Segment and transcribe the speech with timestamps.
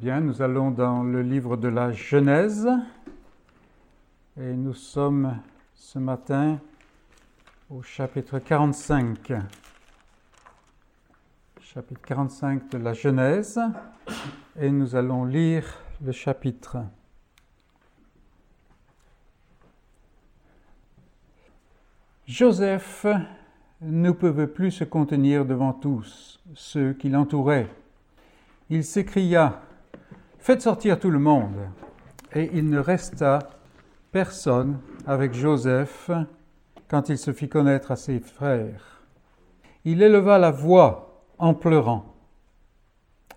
[0.00, 2.68] Bien, nous allons dans le livre de la Genèse
[4.36, 5.38] et nous sommes
[5.72, 6.58] ce matin
[7.70, 9.34] au chapitre 45.
[11.60, 13.60] Chapitre 45 de la Genèse
[14.58, 15.64] et nous allons lire
[16.04, 16.78] le chapitre.
[22.26, 23.06] Joseph
[23.80, 27.68] ne pouvait plus se contenir devant tous ceux qui l'entouraient.
[28.70, 29.62] Il s'écria
[30.44, 31.56] Faites sortir tout le monde.
[32.34, 33.38] Et il ne resta
[34.12, 36.10] personne avec Joseph
[36.86, 39.00] quand il se fit connaître à ses frères.
[39.86, 42.14] Il éleva la voix en pleurant.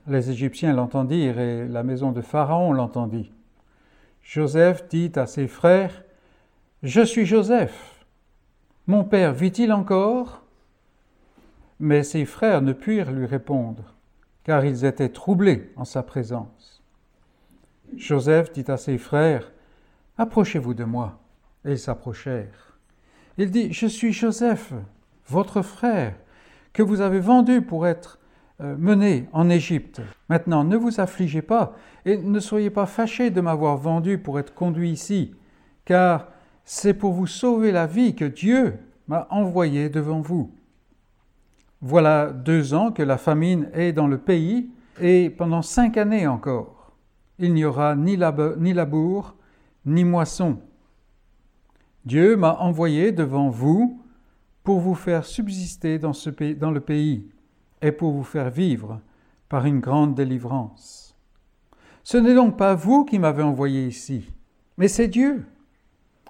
[0.05, 3.31] Les Égyptiens l'entendirent et la maison de Pharaon l'entendit.
[4.22, 6.03] Joseph dit à ses frères,
[6.84, 8.05] Je suis Joseph.
[8.86, 10.44] Mon père vit-il encore?
[11.80, 13.95] Mais ses frères ne purent lui répondre,
[14.44, 16.77] car ils étaient troublés en sa présence.
[17.96, 19.52] Joseph dit à ses frères,
[20.18, 21.20] Approchez-vous de moi.
[21.66, 22.78] Et ils s'approchèrent.
[23.38, 24.73] Il dit, Je suis Joseph,
[25.28, 26.16] votre frère,
[26.73, 28.20] que vous avez vendu pour être
[28.61, 30.02] euh, mené en Égypte.
[30.30, 34.54] Maintenant, ne vous affligez pas et ne soyez pas fâchés de m'avoir vendu pour être
[34.54, 35.36] conduit ici,
[35.86, 36.30] car
[36.66, 40.52] c'est pour vous sauver la vie que Dieu m'a envoyé devant vous.
[41.81, 46.77] Voilà deux ans que la famine est dans le pays, et pendant cinq années encore
[47.39, 49.35] il n'y aura ni, labour,
[49.85, 50.59] ni moisson.
[52.05, 54.02] Dieu m'a envoyé devant vous
[54.63, 57.30] pour vous faire subsister dans, ce le pays
[57.81, 59.02] et pour vous faire vivre
[59.49, 61.15] par une grande délivrance.
[62.03, 64.31] Ce n'est donc pas vous qui m'avez envoyé ici,
[64.77, 65.45] mais c'est Dieu.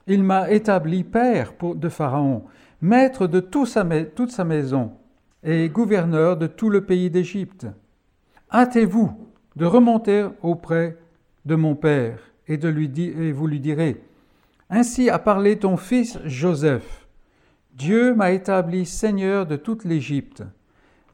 [0.08, 2.46] Il m'a établi père de Pharaon,
[2.82, 4.94] maître de toute sa maison
[5.44, 7.68] et gouverneur de tout le pays d'Égypte.
[8.52, 10.98] Hâtez-vous de remonter auprès
[11.48, 14.00] de mon Père, et, de lui et vous lui direz,
[14.70, 17.08] Ainsi a parlé ton fils Joseph.
[17.74, 20.44] Dieu m'a établi Seigneur de toute l'Égypte.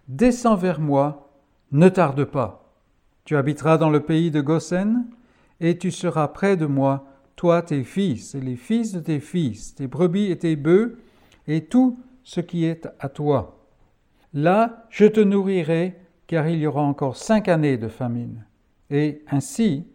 [0.10, 1.32] Descends vers moi,
[1.72, 2.70] ne tarde pas.
[3.24, 5.06] Tu habiteras dans le pays de Goshen,
[5.62, 7.06] et tu seras près de moi,
[7.38, 10.98] toi, tes fils, et les fils de tes fils, tes brebis et tes bœufs,
[11.48, 13.66] et tout ce qui est à toi.
[14.34, 15.96] Là, je te nourrirai,
[16.34, 18.44] car il y aura encore cinq années de famine.
[18.90, 19.86] Et ainsi,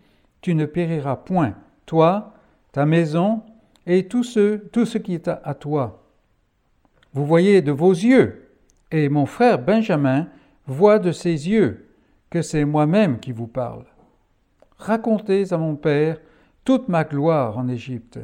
[0.40, 2.32] tu ne périras point, toi,
[2.70, 3.42] ta maison
[3.86, 6.04] et tout ce, tout ce qui est à, toi.
[7.12, 8.52] Vous voyez de vos yeux,
[8.92, 10.28] et mon frère Benjamin
[10.68, 11.88] voit de ses yeux
[12.30, 13.86] que c'est moi-même qui vous parle.
[14.76, 16.20] Racontez à mon Père
[16.62, 18.20] toute ma gloire en Égypte,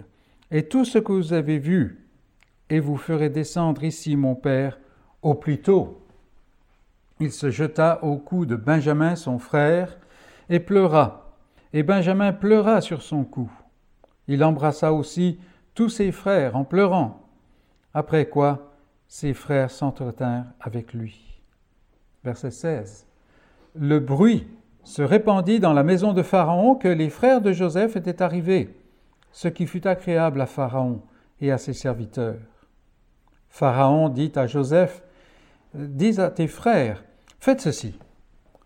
[0.52, 2.06] et tout ce que vous avez vu,
[2.70, 4.78] et vous ferez descendre ici mon Père
[5.20, 6.03] au plus tôt.
[7.20, 9.98] Il se jeta au cou de Benjamin son frère,
[10.48, 11.24] et pleura
[11.74, 13.50] et Benjamin pleura sur son cou.
[14.28, 15.40] Il embrassa aussi
[15.74, 17.28] tous ses frères en pleurant,
[17.92, 18.72] après quoi
[19.08, 21.42] ses frères s'entretinrent avec lui.
[22.22, 23.06] Verset 16.
[23.74, 24.46] Le bruit
[24.84, 28.80] se répandit dans la maison de Pharaon que les frères de Joseph étaient arrivés,
[29.32, 31.02] ce qui fut agréable à Pharaon
[31.40, 32.38] et à ses serviteurs.
[33.48, 35.02] Pharaon dit à Joseph,
[35.74, 37.02] Dis à tes frères,
[37.40, 37.98] faites ceci,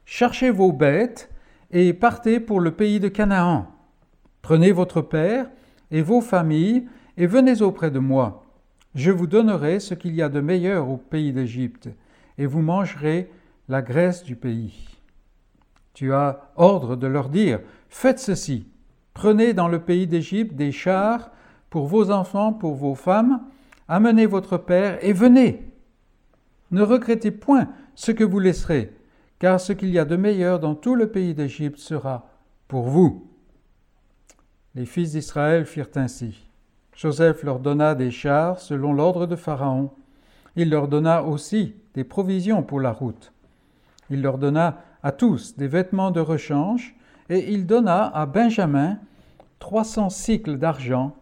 [0.04, 1.30] cherchez vos bêtes
[1.70, 3.66] et partez pour le pays de Canaan.
[4.42, 5.48] Prenez votre père
[5.90, 6.86] et vos familles
[7.16, 8.44] et venez auprès de moi.
[8.94, 11.88] Je vous donnerai ce qu'il y a de meilleur au pays d'Égypte,
[12.36, 13.30] et vous mangerez
[13.70, 14.88] la graisse du pays.
[15.94, 18.66] Tu as ordre de leur dire, faites ceci,
[19.14, 21.30] prenez dans le pays d'Égypte des chars
[21.70, 23.40] pour vos enfants, pour vos femmes,
[23.88, 25.68] amenez votre père et venez.
[26.70, 28.92] Ne regrettez point ce que vous laisserez,
[29.38, 32.28] car ce qu'il y a de meilleur dans tout le pays d'Égypte sera
[32.66, 33.26] pour vous.
[34.74, 36.46] Les fils d'Israël firent ainsi.
[36.94, 39.90] Joseph leur donna des chars selon l'ordre de Pharaon.
[40.56, 43.32] Il leur donna aussi des provisions pour la route.
[44.10, 46.96] Il leur donna à tous des vêtements de rechange,
[47.30, 48.98] et il donna à Benjamin
[49.58, 51.14] trois cents cycles d'argent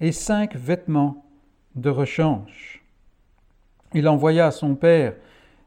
[0.00, 1.24] et cinq vêtements
[1.74, 2.83] de rechange.
[3.94, 5.14] Il envoya à son père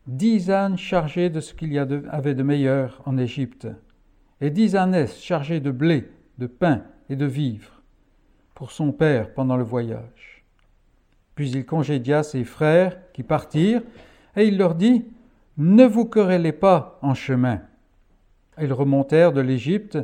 [0.06, 3.68] dix ânes chargés de ce qu'il y avait de meilleur en Égypte,
[4.40, 7.82] et dix ânesses chargées de blé, de pain et de vivres,
[8.54, 10.46] pour son père pendant le voyage.
[11.36, 13.82] Puis il congédia ses frères qui partirent,
[14.36, 15.06] et il leur dit,
[15.58, 17.62] Ne vous querellez pas en chemin.
[18.60, 19.98] Ils remontèrent de l'Égypte,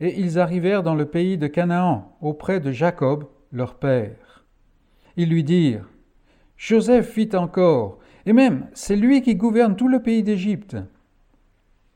[0.00, 4.44] et ils arrivèrent dans le pays de Canaan, auprès de Jacob, leur père.
[5.16, 5.88] Ils lui dirent,
[6.56, 10.76] Joseph vit encore, et même, c'est lui qui gouverne tout le pays d'Égypte.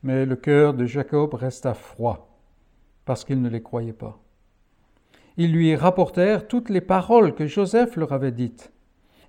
[0.03, 2.39] Mais le cœur de Jacob resta froid,
[3.05, 4.21] parce qu'ils ne les croyaient pas.
[5.37, 8.71] Ils lui rapportèrent toutes les paroles que Joseph leur avait dites.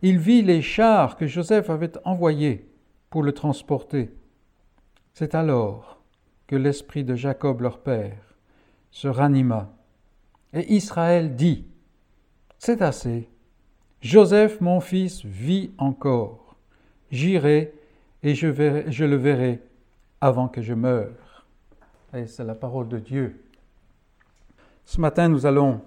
[0.02, 2.68] Il vit les chars que Joseph avait envoyés
[3.08, 4.10] pour le transporter.
[5.14, 6.02] C'est alors
[6.46, 8.36] que l'esprit de Jacob leur père
[8.90, 9.74] se ranima.
[10.52, 11.66] Et Israël dit,
[12.58, 13.28] C'est assez,
[14.02, 16.56] Joseph mon fils vit encore,
[17.12, 17.72] j'irai
[18.24, 19.62] et je, le verrai
[20.20, 21.46] avant que je meure.
[22.12, 23.40] Et c'est la parole de Dieu.
[24.84, 25.80] Ce matin, nous allons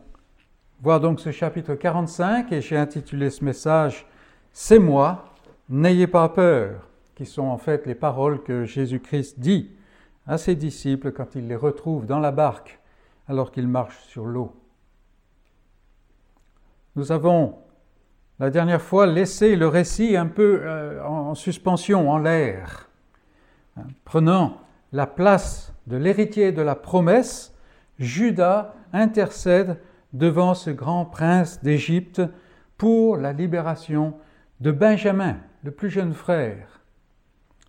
[0.82, 4.08] voir donc ce chapitre 45 et j'ai intitulé ce message
[4.54, 5.34] C'est moi,
[5.68, 9.72] n'ayez pas peur, qui sont en fait les paroles que Jésus-Christ dit
[10.26, 12.80] à ses disciples quand il les retrouve dans la barque
[13.28, 14.56] alors qu'ils marchent sur l'eau.
[16.96, 17.65] Nous avons
[18.40, 22.90] la dernière fois laissé le récit un peu euh, en suspension, en l'air,
[23.78, 24.58] hein, prenant
[24.92, 27.54] la place de l'héritier de la promesse,
[28.00, 29.80] Judas intercède
[30.14, 32.22] devant ce grand prince d'Égypte
[32.78, 34.16] pour la libération
[34.60, 36.82] de Benjamin, le plus jeune frère,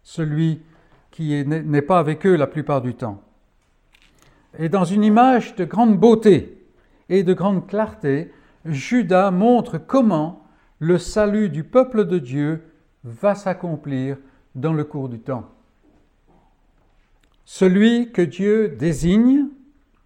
[0.03, 0.62] celui
[1.11, 3.23] qui n'est pas avec eux la plupart du temps.
[4.59, 6.67] Et dans une image de grande beauté
[7.09, 8.33] et de grande clarté,
[8.65, 10.46] Judas montre comment
[10.78, 12.62] le salut du peuple de Dieu
[13.05, 14.19] va s'accomplir
[14.55, 15.49] dans le cours du temps.
[17.44, 19.46] Celui que Dieu désigne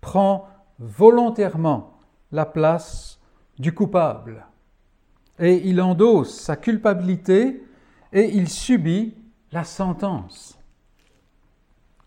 [0.00, 1.99] prend volontairement
[2.32, 3.19] la place
[3.58, 4.46] du coupable
[5.38, 7.64] et il endosse sa culpabilité
[8.12, 9.14] et il subit
[9.52, 10.58] la sentence.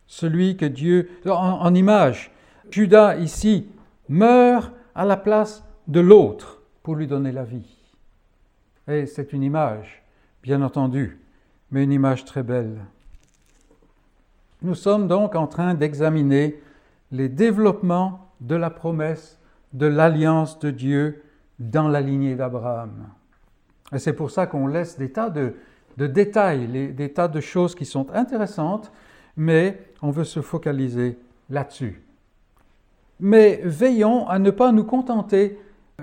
[0.06, 2.32] Celui que Dieu, en, image,
[2.70, 3.68] Judas ici
[4.08, 7.83] meurt à la place de l'autre pour lui donner la vie.
[8.88, 10.04] Et c'est une image,
[10.42, 11.20] bien entendu,
[11.72, 12.82] mais une image très belle.
[14.62, 16.62] Nous sommes donc en train d'examiner
[17.12, 19.40] les développements de la promesse
[19.74, 21.24] de l'alliance de Dieu
[21.60, 23.10] dans la lignée d'Abraham.
[23.94, 25.54] Et c'est pour ça qu'on laisse des tas de,
[25.98, 28.92] détails, des tas de choses qui sont intéressantes,
[29.38, 31.18] mais on veut se focaliser
[31.50, 32.02] là-dessus.
[33.20, 35.60] Mais veillons à ne pas nous contenter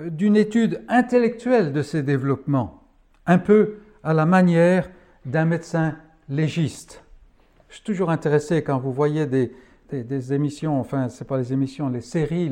[0.09, 2.83] d'une étude intellectuelle de ces développements,
[3.25, 4.89] un peu à la manière
[5.25, 5.97] d'un médecin
[6.29, 7.03] légiste.
[7.69, 9.53] Je suis toujours intéressé quand vous voyez des,
[10.33, 12.51] émissions, enfin, ce pas les émissions, les séries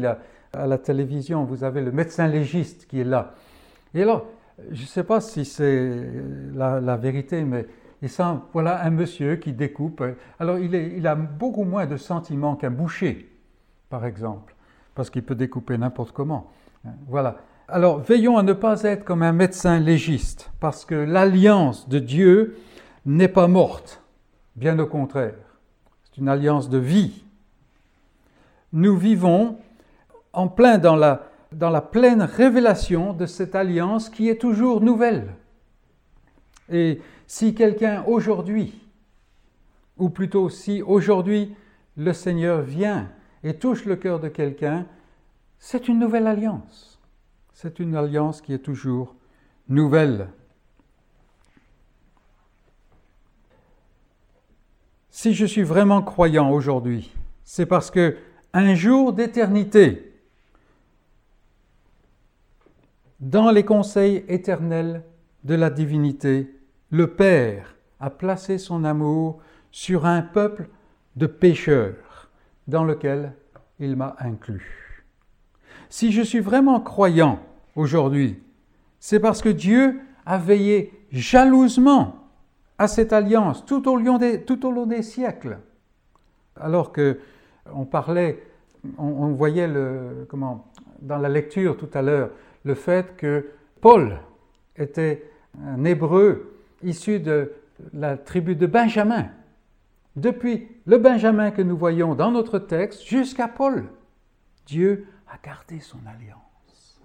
[0.54, 3.36] à la télévision, vous avez le médecin légiste qui est là.
[3.94, 4.28] Et alors,
[4.72, 6.06] je ne sais pas si c'est
[6.54, 7.66] la, vérité, mais
[8.02, 10.04] il semble, voilà un monsieur qui découpe.
[10.40, 13.30] Alors, il a beaucoup moins de sentiments qu'un boucher,
[13.90, 14.56] par exemple,
[14.96, 16.52] parce qu'il peut découper n'importe comment.
[17.08, 17.38] Voilà.
[17.68, 22.58] Alors, veillons à ne pas être comme un médecin légiste, parce que l'alliance de Dieu
[23.06, 24.02] n'est pas morte.
[24.56, 25.36] Bien au contraire,
[26.04, 27.24] c'est une alliance de vie.
[28.74, 29.58] Nous vivons
[30.34, 35.34] en plein dans la, pleine révélation de cette alliance qui est toujours nouvelle.
[36.72, 38.80] Et si quelqu'un aujourd'hui,
[39.98, 41.56] ou plutôt si aujourd'hui
[41.98, 43.10] le Seigneur vient
[43.44, 44.86] et touche le cœur de quelqu'un,
[45.60, 47.00] c'est une nouvelle alliance.
[47.54, 49.16] C'est une alliance qui est toujours
[49.68, 50.30] nouvelle.
[55.10, 57.14] Si je suis vraiment croyant aujourd'hui,
[57.44, 58.18] c'est parce que
[58.54, 60.14] un jour d'éternité,
[63.20, 65.04] dans les conseils éternels
[65.44, 66.56] de la divinité,
[66.90, 70.70] le Père a placé son amour sur un peuple
[71.18, 72.30] de pécheurs
[72.68, 73.34] dans lequel
[73.80, 74.89] il m'a inclus.
[75.90, 77.40] Si je suis vraiment croyant
[77.76, 78.40] aujourd'hui,
[79.00, 82.16] c'est parce que Dieu a veillé jalousement
[82.78, 85.58] à cette alliance tout au long des, siècles.
[86.56, 87.20] Alors que
[87.74, 88.44] on parlait,
[88.98, 89.70] on, voyait
[90.30, 90.68] comment,
[91.02, 92.30] dans la lecture tout à l'heure
[92.64, 93.48] le fait que
[93.82, 94.18] Paul
[94.78, 95.24] était
[95.66, 97.52] un hébreu issu de
[97.94, 99.28] la tribu de Benjamin.
[100.16, 103.86] Depuis le Benjamin que nous voyons dans notre texte jusqu'à Paul,
[104.66, 107.02] Dieu a gardé son alliance.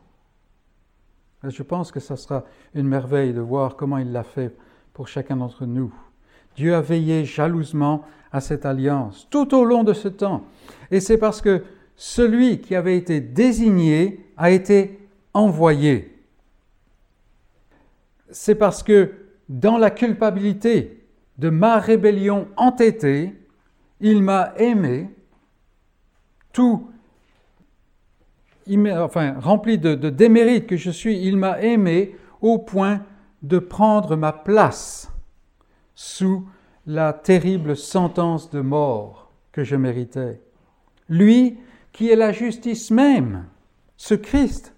[1.43, 4.57] Je pense que ce sera une merveille de voir comment il l'a fait
[4.95, 5.93] pour chacun d'entre nous.
[6.57, 10.45] Dieu a veillé jalousement à cette alliance tout au long de ce temps.
[10.91, 11.65] Et c'est parce que
[11.97, 16.25] celui qui avait été désigné a été envoyé.
[18.31, 19.13] C'est parce que
[19.49, 21.07] dans la culpabilité
[21.39, 23.35] de ma rébellion entêtée,
[24.01, 25.11] il m'a aimé,
[26.53, 26.89] tout,
[28.69, 33.05] enfin, rempli de, de démérites que je suis, il m'a aimé au point
[33.43, 35.13] de prendre ma place
[35.95, 36.49] sous
[36.87, 40.41] la terrible sentence de mort que je méritais.
[41.09, 41.59] Lui
[41.95, 43.47] qui est la justice même.
[43.97, 44.75] Ce Christ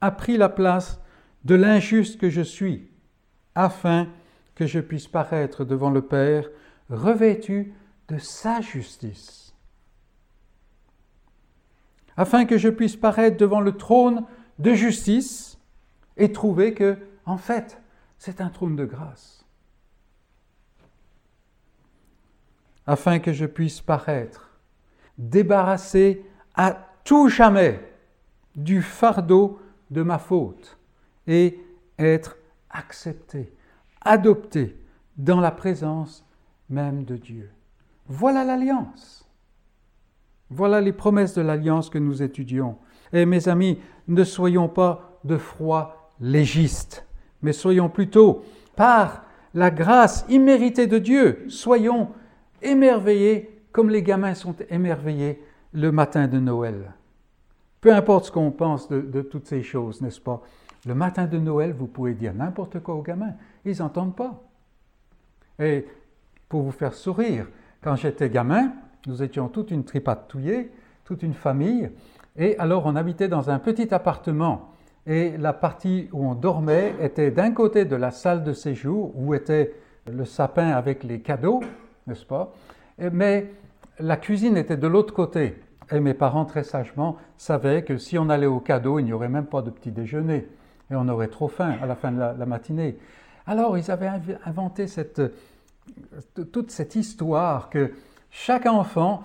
[0.00, 1.00] a pris la place
[1.44, 2.90] de l'injuste que je suis,
[3.54, 4.08] afin
[4.56, 6.48] que je puisse paraître devant le Père
[6.88, 7.74] revêtu
[8.08, 9.45] de sa justice,
[12.16, 14.24] afin que je puisse paraître devant le trône
[14.58, 15.58] de justice
[16.16, 17.80] et trouver que, en fait,
[18.18, 19.44] c'est un trône de grâce.
[22.86, 24.50] Afin que je puisse paraître
[25.18, 27.80] débarrassé à tout jamais
[28.54, 30.78] du fardeau de ma faute
[31.26, 31.60] et
[31.98, 32.36] être
[32.70, 33.52] accepté,
[34.02, 34.76] adopté
[35.16, 36.24] dans la présence
[36.68, 37.50] même de Dieu.
[38.06, 39.25] Voilà l'alliance.
[40.50, 42.76] Voilà les promesses de l'alliance que nous étudions.
[43.12, 47.06] Et mes amis, ne soyons pas de froids légistes,
[47.42, 48.44] mais soyons plutôt,
[48.76, 49.24] par
[49.54, 52.10] la grâce imméritée de Dieu, soyons
[52.62, 56.94] émerveillés comme les gamins sont émerveillés le matin de Noël.
[57.80, 60.42] Peu importe ce qu'on pense de, toutes ces choses, n'est-ce pas?
[60.86, 63.34] Le matin de Noël, vous pouvez dire n'importe quoi aux gamins,
[63.64, 64.42] ils n'entendent pas.
[65.58, 65.86] Et
[66.48, 67.46] pour vous faire sourire,
[67.82, 68.72] quand j'étais gamin,
[69.06, 70.70] nous étions toute une tripatouillée,
[71.04, 71.90] toute une famille,
[72.36, 74.72] et alors on habitait dans un petit appartement.
[75.06, 79.34] Et la partie où on dormait était d'un côté de la salle de séjour, où
[79.34, 79.72] était
[80.10, 81.60] le sapin avec les cadeaux,
[82.06, 82.52] n'est-ce pas?
[82.98, 83.50] Mais
[84.00, 85.54] la cuisine était de l'autre côté.
[85.92, 89.28] Et mes parents, très sagement, savaient que si on allait au cadeau, il n'y aurait
[89.28, 90.48] même pas de petit déjeuner.
[90.90, 92.98] Et on aurait trop faim à la fin de la, la matinée.
[93.46, 94.10] Alors, ils avaient
[94.44, 95.22] inventé cette,
[96.52, 97.92] toute cette histoire que
[98.30, 99.22] chaque enfant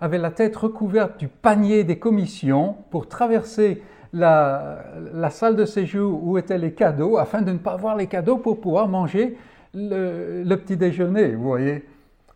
[0.00, 6.38] avait la tête recouverte du panier des commissions pour traverser la, salle de séjour où
[6.38, 9.36] étaient les cadeaux afin de ne pas voir les cadeaux pour pouvoir manger
[9.74, 11.86] le, petit déjeuner, vous voyez.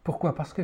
[0.05, 0.35] Pourquoi?
[0.35, 0.63] Parce que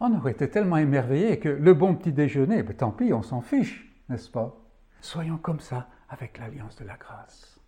[0.00, 3.40] on aurait été tellement émerveillés que le bon petit déjeuner, ben, tant pis, on s'en
[3.40, 4.56] fiche, n'est-ce pas?
[5.00, 7.60] Soyons comme ça avec l'alliance de la grâce.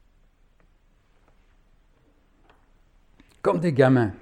[3.43, 4.13] Comme des gamins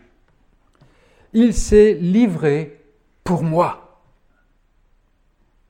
[1.32, 2.84] il s'est livré
[3.24, 4.02] pour moi.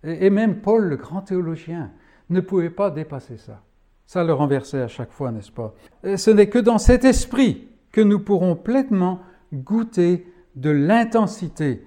[0.05, 1.91] Et même Paul, le grand théologien,
[2.31, 3.63] ne pouvait pas dépasser ça.
[4.07, 5.75] Ça le renversait à chaque fois, n'est-ce pas?
[6.17, 9.21] Ce n'est que dans cet esprit que nous pourrons pleinement
[9.53, 11.85] goûter de l'intensité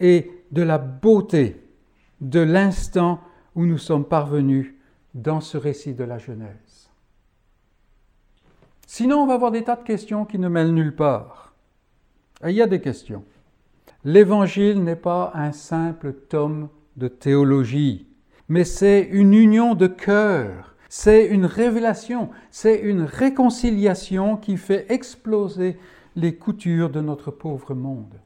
[0.00, 1.62] et de la beauté
[2.20, 3.20] de l'instant
[3.54, 4.74] où nous sommes parvenus
[5.14, 6.90] dans ce récit de la Genèse.
[8.86, 11.51] Sinon, on va avoir des tas de questions qui ne mènent nulle part.
[12.44, 13.24] Il y a des questions.
[14.04, 18.06] L'Évangile n'est pas un simple tome de théologie,
[18.48, 25.78] mais c'est une union de cœur, c'est une révélation, c'est une réconciliation qui fait exploser
[26.16, 28.20] les coutures de notre pauvre monde.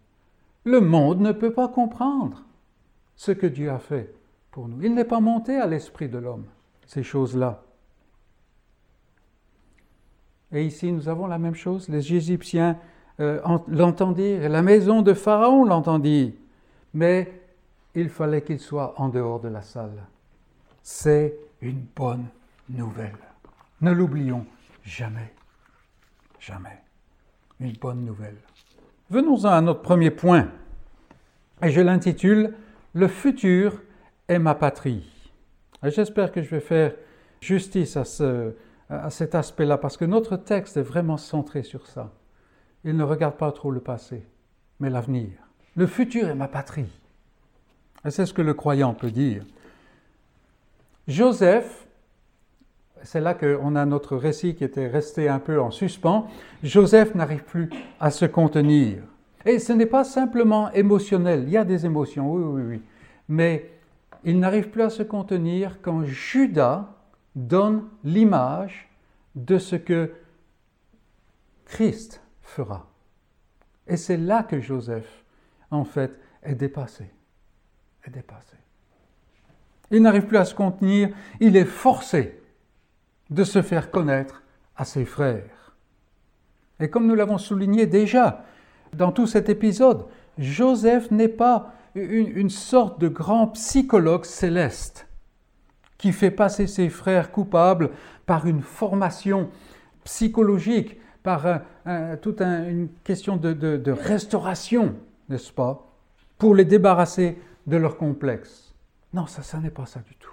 [0.65, 2.45] Le monde ne peut pas comprendre
[3.15, 4.13] ce que Dieu a fait
[4.51, 4.83] pour nous.
[4.83, 6.47] Il n'est pas monté à l'esprit de l'homme,
[6.87, 7.63] ces choses-là.
[10.53, 11.89] Et ici, nous avons la même chose.
[11.89, 12.79] Les Égyptiens
[13.21, 13.41] euh,
[14.49, 16.35] la maison de Pharaon l'entendit,
[16.93, 17.41] mais
[17.95, 20.05] il fallait qu'il soit en dehors de la salle.
[20.83, 22.27] C'est une bonne
[22.69, 23.17] nouvelle.
[23.81, 24.45] Ne l'oublions
[24.83, 25.33] jamais.
[26.39, 26.83] Jamais.
[27.59, 28.37] Une bonne nouvelle.
[29.09, 30.49] Venons-en à notre premier point,
[31.63, 32.55] et je l'intitule
[32.93, 33.81] Le futur
[34.29, 35.11] est ma patrie.
[35.83, 36.95] J'espère que je vais faire
[37.41, 38.55] justice à, ce,
[38.91, 42.13] à cet aspect-là, parce que notre texte est vraiment centré sur ça
[42.87, 44.25] il ne regarde pas trop le passé,
[44.78, 45.31] mais l'avenir.
[45.75, 46.90] Le futur est ma patrie.
[48.05, 49.45] Et c'est ce que le croyant peut dire.
[51.09, 51.87] Joseph,
[53.02, 56.28] c'est là qu'on a notre récit qui était resté un peu en suspens,
[56.62, 59.02] Joseph n'arrive plus à se contenir.
[59.45, 62.83] Et ce n'est pas simplement émotionnel, il y a des émotions, oui, oui, oui,
[63.28, 63.71] mais
[64.25, 66.88] il n'arrive plus à se contenir quand Judas
[67.35, 68.88] donne l'image
[69.35, 70.12] de ce que
[71.64, 72.87] Christ fera.
[73.87, 75.25] Et c'est là que Joseph,
[75.71, 77.11] en fait, est dépassé.
[78.07, 78.57] Est dépassé.
[79.91, 81.11] Il n'arrive plus à se contenir,
[81.41, 82.41] il est forcé
[83.31, 84.43] de se faire connaître
[84.76, 85.75] à ses frères.
[86.81, 88.45] Et comme nous l'avons souligné déjà
[88.93, 90.07] dans tout cet épisode,
[90.38, 95.07] Joseph n'est pas une, une, sorte de grand psychologue céleste
[95.97, 97.91] qui fait passer ses frères coupables
[98.26, 99.50] par une formation
[100.05, 101.61] psychologique par
[102.23, 104.95] toute une question de, restauration,
[105.28, 105.85] n'est-ce pas,
[106.38, 108.73] pour les débarrasser de leur complexe.
[109.12, 110.30] Non, ça, ça n'est pas ça du tout.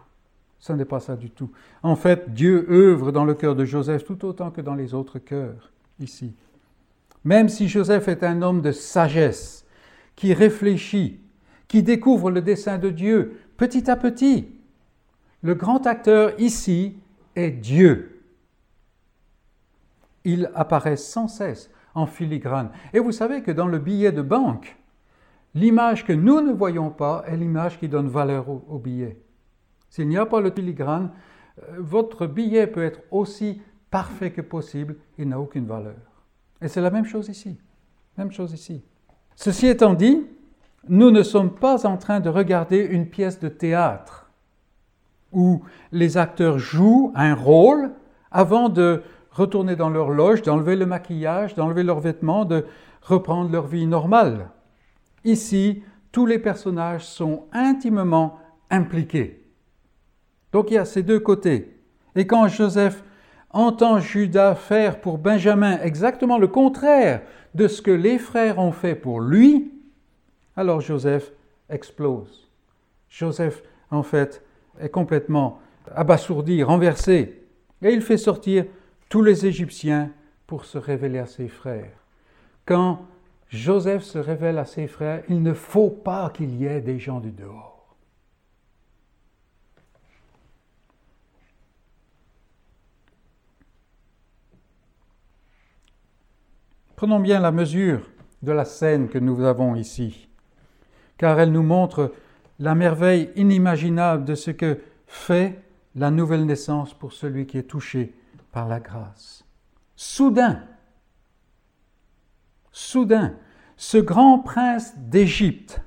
[0.60, 1.50] Ça n'est pas ça du tout.
[1.82, 5.18] En fait, Dieu œuvre dans le cœur de Joseph tout autant que dans les autres
[5.18, 6.36] cœurs, ici.
[7.24, 9.66] Même si Joseph est un homme de sagesse,
[10.16, 11.20] qui réfléchit,
[11.68, 14.48] qui découvre le dessein de Dieu petit à petit.
[15.42, 16.98] Le grand acteur ici
[17.36, 18.13] est Dieu.
[20.26, 22.72] Il apparaît sans cesse en filigrane.
[22.94, 24.78] Et vous savez que dans le billet de banque,
[25.54, 29.20] l'image que nous ne voyons pas est l'image qui donne valeur au, billet.
[29.90, 31.12] S'il n'y a pas le filigrane,
[31.60, 33.62] euh, votre billet peut être aussi
[33.92, 35.96] parfait que possible, il n'a aucune valeur.
[36.62, 37.60] Et c'est la même chose ici.
[38.18, 38.84] Même chose ici.
[39.36, 40.26] Ceci étant dit,
[40.88, 44.32] nous ne sommes pas en train de regarder une pièce de théâtre
[45.32, 47.92] où les acteurs jouent un rôle
[48.32, 49.04] avant de
[49.34, 52.66] retourner dans leur loge, d'enlever le maquillage, d'enlever leurs vêtements, de
[53.02, 54.50] reprendre leur vie normale.
[55.26, 59.44] Ici, tous les personnages sont intimement impliqués.
[60.52, 61.76] Donc il y a ces deux côtés.
[62.16, 63.04] Et quand Joseph
[63.50, 67.22] entend Judas faire pour Benjamin exactement le contraire
[67.56, 69.72] de ce que les frères ont fait pour lui,
[70.56, 71.32] alors Joseph
[71.70, 72.48] explose.
[73.10, 74.44] Joseph, en fait,
[74.80, 75.60] est complètement
[75.96, 77.44] abasourdi, renversé,
[77.82, 78.66] et il fait sortir
[79.14, 80.10] tous les Égyptiens
[80.48, 82.00] pour se révéler à ses frères.
[82.66, 83.06] Quand
[83.48, 87.20] Joseph se révèle à ses frères, il ne faut pas qu'il y ait des gens
[87.20, 87.96] du dehors.
[96.96, 98.10] Prenons bien la mesure
[98.42, 100.28] de la scène que nous avons ici,
[101.20, 102.16] car elle nous montre
[102.58, 105.62] la merveille inimaginable de ce que fait
[105.94, 108.16] la nouvelle naissance pour celui qui est touché
[108.54, 109.44] par la grâce.
[109.98, 110.64] Soudain,
[112.72, 113.36] soudain,
[113.76, 115.82] ce grand prince d'Égypte,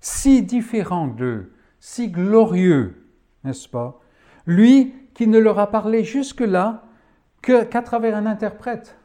[0.00, 3.06] si différent d'eux, si glorieux,
[3.44, 4.00] n'est-ce pas,
[4.44, 6.84] lui qui ne leur a parlé jusque-là
[7.42, 8.98] qu'à travers un interprète,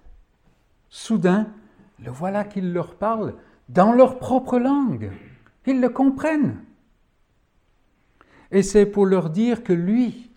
[0.89, 1.47] soudain,
[2.03, 3.35] le voilà qu'il leur parle
[3.69, 5.11] dans leur propre langue.
[5.65, 6.63] Ils le comprennent.
[8.51, 10.31] Et c'est pour leur dire que lui,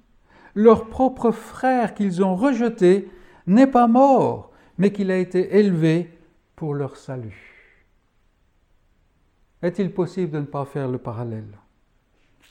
[0.58, 3.08] leur propre frère qu'ils ont rejeté
[3.47, 6.10] n'est pas mort, mais qu'il a été élevé
[6.56, 7.84] pour leur salut.
[9.62, 11.56] Est-il possible de ne pas faire le parallèle?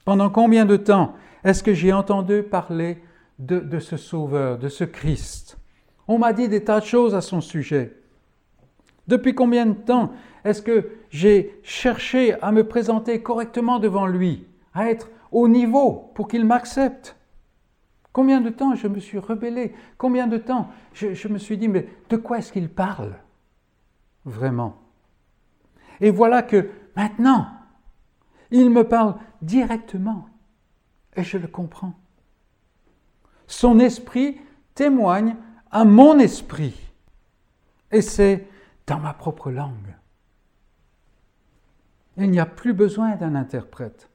[0.05, 3.03] Pendant combien de temps est-ce que j'ai entendu parler
[3.39, 5.57] de, ce Sauveur, de ce Christ?
[6.07, 7.93] On m'a dit des tas de choses à son sujet.
[9.09, 10.13] Depuis combien de temps
[10.45, 16.29] est-ce que j'ai cherché à me présenter correctement devant lui, à être au niveau pour
[16.29, 17.16] qu'il m'accepte?
[18.17, 19.75] Combien de temps je me suis rebellé?
[19.99, 23.13] Combien de temps je, me suis dit, mais de quoi est-ce qu'il parle?
[24.25, 24.75] Vraiment.
[26.01, 27.47] Et voilà que maintenant,
[28.49, 30.29] il me parle directement.
[31.15, 31.93] Et je le comprends.
[33.45, 34.41] Son esprit
[34.73, 35.35] témoigne
[35.69, 36.75] à mon esprit.
[37.91, 38.47] Et c'est
[38.87, 39.95] dans ma propre langue.
[42.17, 44.09] Il n'y a plus besoin d'un interprète.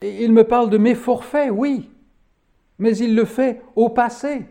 [0.00, 1.90] Il me parle de mes forfaits, oui
[2.78, 4.46] mais il le fait au passé.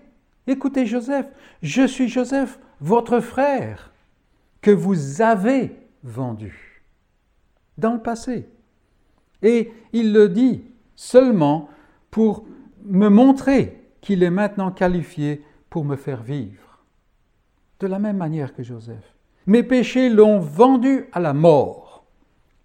[0.47, 1.27] Écoutez Joseph,
[1.61, 3.91] je suis Joseph, votre frère,
[4.61, 6.83] que vous avez vendu
[7.77, 8.47] dans le passé.
[9.41, 10.63] Et il le dit
[10.95, 11.69] seulement
[12.11, 12.45] pour
[12.83, 16.83] me montrer qu'il est maintenant qualifié pour me faire vivre.
[17.79, 19.15] De la même manière que Joseph.
[19.45, 22.05] Mes péchés l'ont vendu à la mort,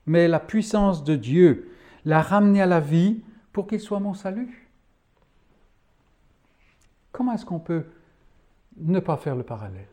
[0.07, 1.71] mais la puissance de Dieu
[2.05, 3.23] l'a ramené à la vie
[3.53, 4.62] pour qu'il soit mon salut.
[7.13, 7.85] Comment est-ce qu'on peut
[8.79, 9.87] ne pas faire le parallèle?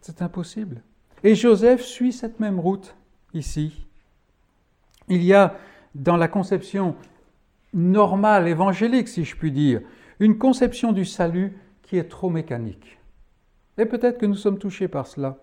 [0.00, 0.82] C'est impossible.
[1.22, 2.96] Et Joseph suit cette même route
[3.34, 3.86] ici.
[5.08, 5.54] Il y a
[5.94, 6.96] dans la conception
[7.72, 9.82] normale, évangélique, si je puis dire,
[10.18, 12.98] une conception du salut qui est trop mécanique.
[13.78, 15.36] Et peut-être que nous sommes touchés par cela.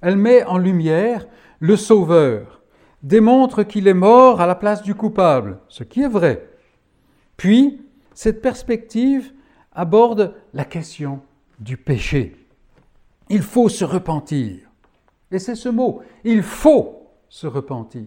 [0.00, 1.26] Elle met en lumière
[1.60, 2.62] le Sauveur,
[3.02, 6.48] démontre qu'il est mort à la place du coupable, ce qui est vrai.
[7.36, 7.82] Puis,
[8.20, 9.32] cette perspective
[9.72, 11.22] aborde la question
[11.58, 12.36] du péché.
[13.30, 14.58] Il faut se repentir.
[15.30, 18.04] Et c'est ce mot, il faut se repentir.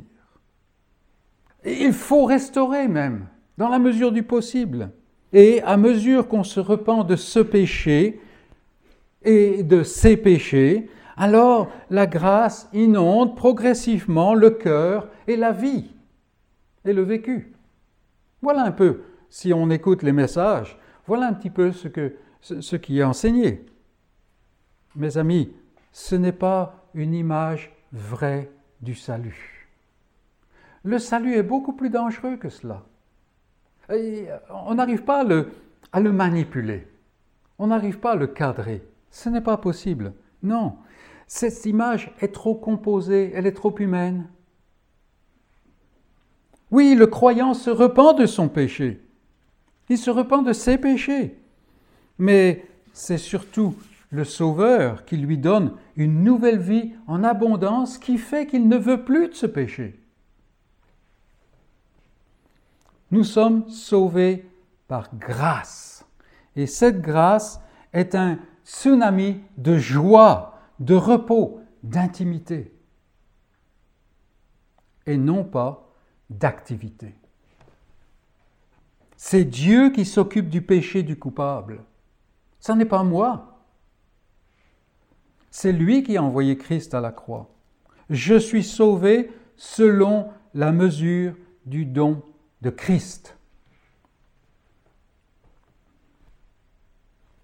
[1.63, 3.25] Et il faut restaurer même,
[3.57, 4.91] dans la mesure du possible.
[5.31, 8.21] Et à mesure qu'on se repent de ce péché
[9.23, 15.89] et de ces péchés, alors la grâce inonde progressivement le cœur et la vie
[16.85, 17.55] et le vécu.
[18.43, 19.01] Voilà un peu
[19.33, 23.65] si on écoute les messages, voilà un petit peu ce, qui est enseigné.
[24.95, 25.51] Mes amis,
[25.91, 29.67] ce n'est pas une image vraie du salut.
[30.83, 32.83] Le salut est beaucoup plus dangereux que cela.
[33.89, 35.25] on n'arrive pas
[35.91, 36.87] à le manipuler.
[37.57, 38.87] On n'arrive pas à le cadrer.
[39.09, 40.13] Ce n'est pas possible.
[40.43, 40.77] Non.
[41.25, 44.27] Cette image est trop composée, elle est trop humaine.
[46.69, 49.03] Oui, le croyant se repent de son péché.
[49.89, 51.39] Il se repent de ses péchés.
[52.17, 53.75] Mais c'est surtout
[54.11, 59.03] le Sauveur qui lui donne une nouvelle vie en abondance qui fait qu'il ne veut
[59.03, 59.99] plus de ce péché.
[63.11, 64.49] Nous sommes sauvés
[64.87, 66.05] par grâce.
[66.55, 67.59] Et cette grâce
[67.91, 72.73] est un tsunami de joie, de repos, d'intimité.
[75.05, 75.91] Et non pas
[76.29, 77.15] d'activité.
[79.25, 81.85] C'est Dieu qui s'occupe du péché du coupable.
[82.59, 83.63] Ce n'est pas moi.
[85.49, 87.49] C'est lui qui a envoyé Christ à la croix.
[88.09, 92.21] Je suis sauvé selon la mesure du don
[92.61, 93.37] de Christ.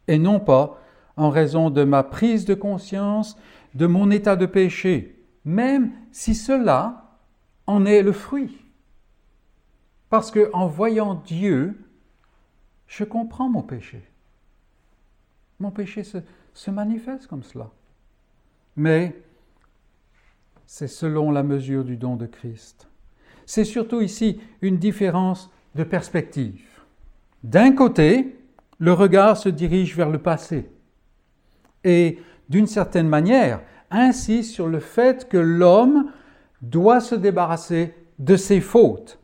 [0.09, 0.81] Et non pas
[1.15, 3.37] en raison de ma prise de conscience
[3.73, 7.15] de mon état de péché, même si cela
[7.67, 8.68] en est le fruit.
[10.09, 11.77] Parce que en voyant Dieu,
[12.87, 14.01] je comprends mon péché.
[15.59, 16.17] Mon péché se,
[16.53, 17.69] se manifeste comme cela.
[18.75, 19.15] Mais
[20.65, 22.87] c'est selon la mesure du don de Christ.
[23.45, 26.63] C'est surtout ici une différence de perspective.
[27.43, 28.35] D'un côté,
[28.79, 30.69] le regard se dirige vers le passé
[31.83, 32.19] et,
[32.49, 36.11] d'une certaine manière, insiste sur le fait que l'homme
[36.61, 39.18] doit se débarrasser de ses fautes,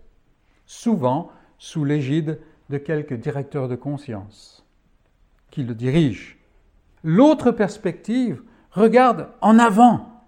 [0.65, 4.65] souvent sous l'égide de quelques directeurs de conscience
[5.51, 6.35] qui le dirigent.
[7.03, 10.23] L'autre perspective regarde en avant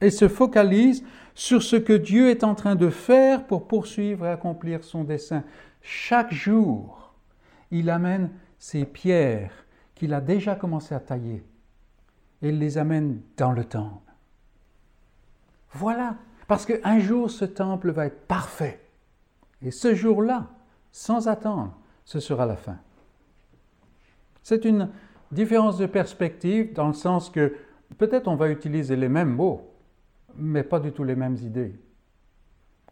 [0.00, 4.30] et se focalise sur ce que Dieu est en train de faire pour poursuivre et
[4.30, 5.44] accomplir son dessein.
[5.80, 7.14] Chaque jour,
[7.70, 11.44] il amène ces pierres qu'il a déjà commencé à tailler
[12.42, 14.12] et il les amène dans le temple.
[15.72, 16.16] Voilà,
[16.48, 18.81] parce qu'un jour ce temple va être parfait.
[19.64, 20.48] Et ce jour-là,
[20.90, 22.78] sans attendre, ce sera la fin.
[24.42, 24.88] C'est une
[25.30, 27.54] différence de perspective dans le sens que
[27.98, 29.70] peut-être on va utiliser les mêmes mots,
[30.36, 31.74] mais pas du tout les mêmes idées.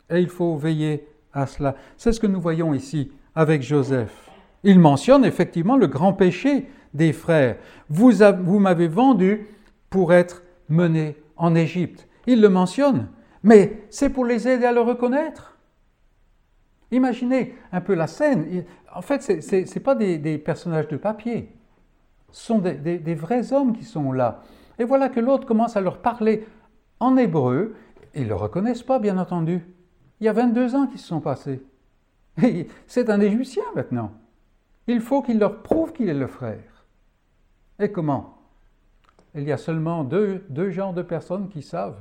[0.09, 1.77] Et il faut veiller à cela.
[1.97, 4.31] C'est ce que nous voyons ici avec Joseph.
[4.63, 7.57] Il mentionne effectivement le grand péché des frères.
[7.89, 9.47] Vous, vous m'avez vendu
[9.89, 12.07] pour être mené en Égypte.
[12.27, 13.09] Il le mentionne,
[13.43, 15.57] mais c'est pour les aider à le reconnaître.
[16.91, 18.65] Imaginez un peu la scène.
[18.95, 21.55] En fait, ce n'est pas des, personnages de papier.
[22.33, 24.43] Ce sont des vrais hommes qui sont là.
[24.79, 26.47] Et voilà que l'autre commence à leur parler
[27.01, 27.75] en hébreu.
[28.15, 29.63] Ils ne le reconnaissent pas, bien entendu.
[30.21, 31.63] Il y a 22 ans qui se sont passés.
[32.87, 34.13] C'est un Égyptien maintenant.
[34.87, 36.87] Il faut qu'il leur prouve qu'il est le frère.
[37.79, 38.39] Et comment?
[39.35, 42.01] Il y a seulement deux, deux genres de personnes qui savent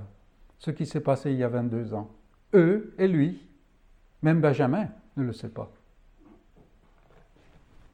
[0.58, 2.10] ce qui s'est passé il y a 22 ans.
[2.54, 3.49] Eux et lui.
[4.22, 5.72] Même Benjamin ne le sait pas.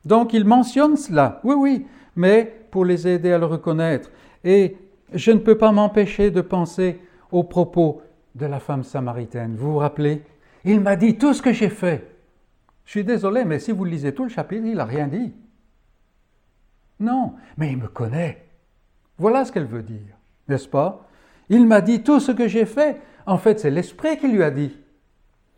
[0.05, 4.11] Donc il mentionne cela, oui, oui, mais pour les aider à le reconnaître.
[4.43, 4.77] Et
[5.13, 6.99] je ne peux pas m'empêcher de penser
[7.31, 8.01] aux propos
[8.35, 9.55] de la femme samaritaine.
[9.55, 10.23] Vous vous rappelez?
[10.63, 12.11] Il m'a dit tout ce que j'ai fait.
[12.85, 15.33] Je suis désolé, mais si vous lisez tout le chapitre, il n'a rien dit.
[16.99, 18.45] Non, mais il me connaît.
[19.17, 20.15] Voilà ce qu'elle veut dire,
[20.47, 21.07] n'est-ce pas?
[21.49, 23.01] Il m'a dit tout ce que j'ai fait.
[23.25, 24.77] En fait, c'est l'Esprit qui lui a dit.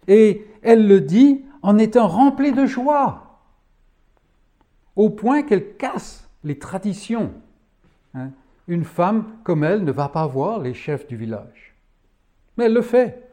[0.07, 3.41] Et elle le dit en étant remplie de joie,
[4.95, 7.33] au point qu'elle casse les traditions.
[8.13, 8.31] Hein
[8.67, 11.75] une femme comme elle ne va pas voir les chefs du village.
[12.57, 13.29] Mais elle le fait,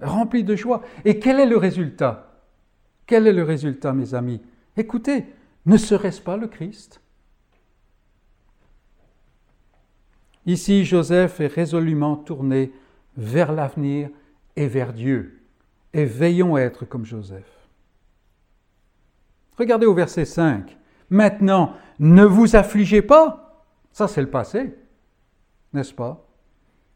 [0.00, 0.82] remplie de joie.
[1.04, 2.30] Et quel est le résultat?
[3.06, 4.42] Quel est le résultat, mes amis?
[4.76, 5.26] Écoutez,
[5.66, 7.00] ne serait-ce pas le Christ?
[10.46, 12.72] Ici, Joseph est résolument tourné
[13.16, 14.10] vers l'avenir
[14.56, 15.43] et vers Dieu.
[15.94, 17.68] Et veillons à être comme Joseph.
[19.56, 20.76] Regardez au verset 5.
[21.08, 23.44] Maintenant, ne vous affligez pas
[23.94, 24.74] ça, c'est le passé,
[25.72, 26.26] n'est-ce pas?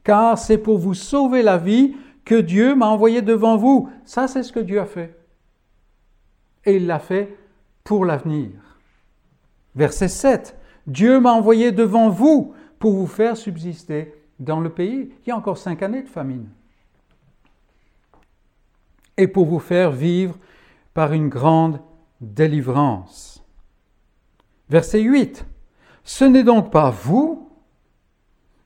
[0.02, 3.88] Car c'est pour vous sauver la vie que Dieu m'a envoyé devant vous.
[4.04, 5.16] Ça, c'est ce que Dieu a fait.
[6.64, 7.38] Et il l'a fait
[7.84, 8.50] pour l'avenir.
[9.76, 10.56] Verset 7.
[10.88, 15.12] Dieu m'a envoyé devant vous pour vous faire subsister dans le pays.
[15.24, 16.48] Il y a encore cinq années de famine.
[19.18, 20.38] Et pour vous faire vivre
[20.94, 21.80] par une grande
[22.20, 23.44] délivrance.
[24.70, 25.44] Verset 8.
[26.04, 27.50] Ce n'est donc pas vous,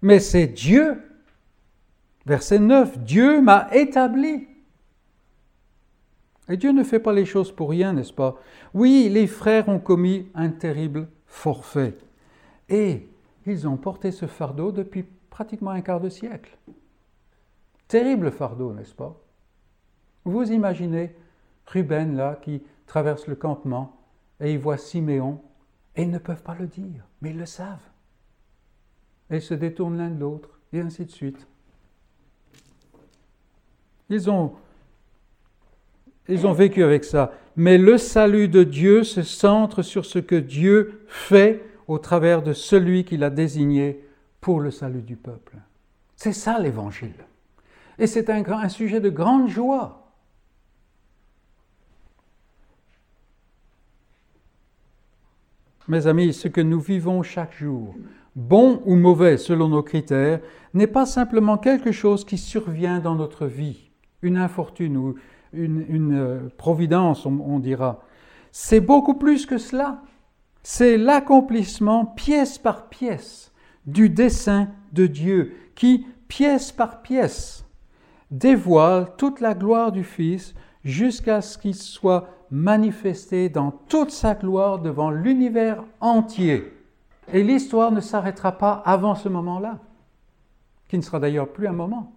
[0.00, 1.02] mais c'est Dieu.
[2.26, 4.46] Verset 9, Dieu m'a établi.
[6.48, 8.36] Et Dieu ne fait pas les choses pour rien, n'est-ce pas?
[8.74, 11.96] Oui, les frères ont commis un terrible forfait.
[12.68, 13.08] Et
[13.46, 16.56] ils ont porté ce fardeau depuis pratiquement un quart de siècle.
[17.88, 19.21] Terrible fardeau, n'est-ce pas?
[20.24, 21.14] Vous imaginez
[21.66, 23.96] Ruben là qui traverse le campement
[24.40, 25.40] et il voit Siméon
[25.96, 27.78] et ils ne peuvent pas le dire, mais ils le savent.
[29.30, 31.46] Et ils se détournent l'un de l'autre et ainsi de suite.
[34.08, 34.52] Ils ont,
[36.28, 37.32] ils ont vécu avec ça.
[37.56, 42.52] Mais le salut de Dieu se centre sur ce que Dieu fait au travers de
[42.52, 44.04] celui qu'il a désigné
[44.40, 45.56] pour le salut du peuple.
[46.16, 47.24] C'est ça l'évangile.
[47.98, 50.01] Et c'est un, un sujet de grande joie.
[55.88, 57.96] Mes amis, ce que nous vivons chaque jour,
[58.36, 60.40] bon ou mauvais selon nos critères,
[60.74, 63.90] n'est pas simplement quelque chose qui survient dans notre vie,
[64.22, 65.14] une infortune ou
[65.52, 68.04] une, euh, providence, on dira.
[68.52, 70.02] C'est beaucoup plus que cela.
[70.62, 73.52] C'est l'accomplissement pièce par pièce
[73.86, 77.64] du dessein de Dieu qui, pièce par pièce,
[78.30, 84.78] dévoile toute la gloire du Fils jusqu'à ce qu'il soit manifesté dans toute sa gloire
[84.78, 86.70] devant l'univers entier.
[87.32, 89.80] Et l'histoire ne s'arrêtera pas avant ce moment-là,
[90.86, 92.12] qui ne sera d'ailleurs plus un moment.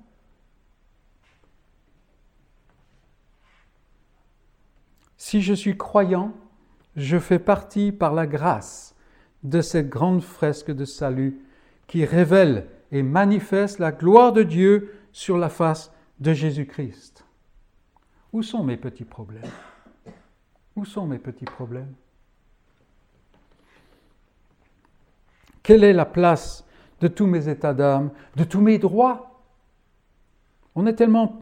[5.15, 6.33] Si je suis croyant,
[6.97, 8.93] je fais partie par la grâce
[9.43, 11.39] de cette grande fresque de salut
[11.87, 17.25] qui révèle et manifeste la gloire de Dieu sur la face de Jésus-Christ.
[18.33, 19.41] Où sont mes petits problèmes?
[20.75, 21.93] Où sont mes petits problèmes?
[25.63, 26.65] Quelle est la place
[27.01, 29.41] de tous mes états d'âme, de tous mes droits?
[30.75, 31.41] On est tellement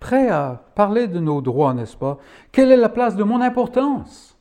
[0.00, 2.18] prêt à parler de nos droits, n'est-ce pas?
[2.52, 4.36] Quelle est la place de mon importance?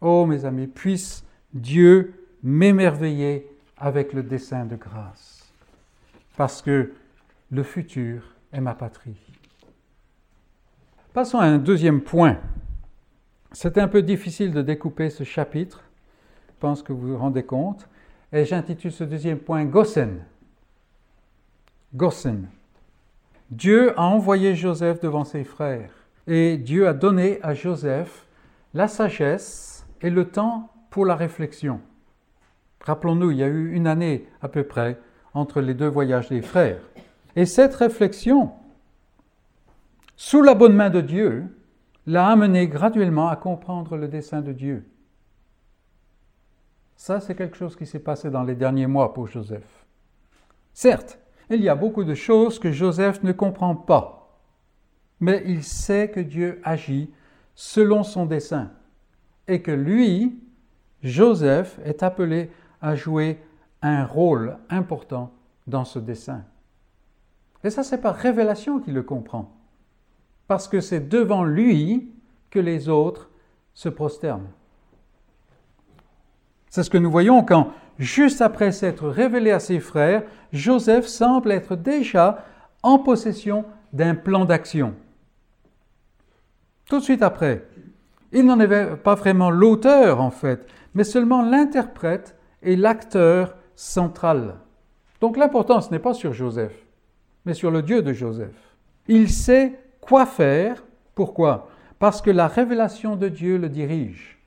[0.00, 5.52] Oh mes amis, puisse Dieu m'émerveiller avec le dessein de grâce,
[6.36, 6.92] parce que
[7.50, 8.22] le futur
[8.52, 9.16] est ma patrie.
[11.18, 12.38] Passons à un deuxième point.
[13.50, 15.82] C'est un peu difficile de découper ce chapitre,
[16.46, 17.88] je pense que vous vous rendez compte,
[18.32, 20.20] et j'intitule ce deuxième point Gossen.
[21.92, 22.46] Gossen.
[23.50, 25.90] Dieu a envoyé Joseph devant ses frères,
[26.28, 28.28] et Dieu a donné à Joseph
[28.72, 31.80] la sagesse et le temps pour la réflexion.
[32.82, 35.00] Rappelons-nous, il y a eu une année à peu près
[35.34, 36.78] entre les deux voyages des frères.
[37.34, 38.52] Et cette réflexion,
[40.18, 41.46] sous la bonne main de Dieu,
[42.04, 44.84] l'a amené graduellement à comprendre le dessein de Dieu.
[46.96, 49.86] Ça, c'est quelque chose qui s'est passé dans les derniers mois pour Joseph.
[50.74, 54.40] Certes, il y a beaucoup de choses que Joseph ne comprend pas,
[55.20, 57.12] mais il sait que Dieu agit
[57.54, 58.72] selon son dessein
[59.46, 60.42] et que lui,
[61.04, 62.50] Joseph, est appelé
[62.82, 63.40] à jouer
[63.82, 65.32] un rôle important
[65.68, 66.44] dans ce dessein.
[67.62, 69.57] Et ça, c'est par révélation qu'il le comprend.
[70.48, 72.10] Parce que c'est devant lui
[72.50, 73.30] que les autres
[73.74, 74.48] se prosternent.
[76.70, 81.52] C'est ce que nous voyons quand, juste après s'être révélé à ses frères, Joseph semble
[81.52, 82.44] être déjà
[82.82, 84.94] en possession d'un plan d'action.
[86.86, 87.64] Tout de suite après,
[88.32, 94.56] il n'en avait pas vraiment l'auteur en fait, mais seulement l'interprète et l'acteur central.
[95.20, 96.74] Donc l'importance n'est pas sur Joseph,
[97.44, 98.76] mais sur le Dieu de Joseph.
[99.06, 100.84] Il sait quoi faire.
[101.14, 101.68] Pourquoi?
[101.98, 104.38] Parce que la révélation de Dieu le dirige.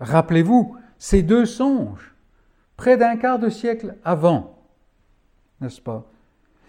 [0.00, 2.14] Rappelez-vous, ces deux songes,
[2.76, 4.58] près d'un quart de siècle avant,
[5.60, 6.06] n'est-ce pas?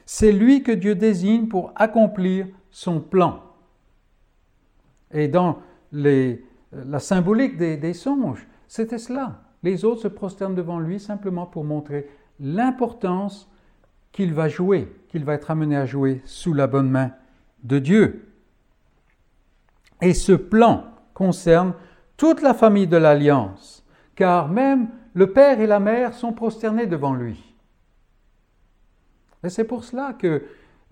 [0.05, 3.41] C'est lui que Dieu désigne pour accomplir son plan.
[5.11, 5.59] Et dans
[5.91, 9.41] la symbolique des songes, c'était cela.
[9.63, 13.49] Les autres se prosternent devant lui simplement pour montrer l'importance
[14.11, 17.11] qu'il va jouer, qu'il va être amené à jouer sous la bonne main
[17.63, 18.33] de Dieu.
[20.01, 21.73] Et ce plan concerne
[22.17, 27.13] toute la famille de l'Alliance, car même le père et la mère sont prosternés devant
[27.13, 27.55] lui.
[29.43, 30.43] Et c'est pour cela que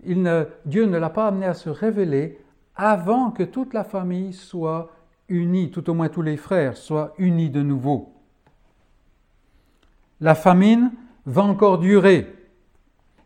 [0.02, 2.38] Dieu ne l'a pas amené à se révéler
[2.74, 4.90] avant que toute la famille soit
[5.28, 8.12] unis, tout au moins tous les frères, soient unis de nouveau.
[10.20, 10.92] La famine
[11.26, 12.34] va encore durer.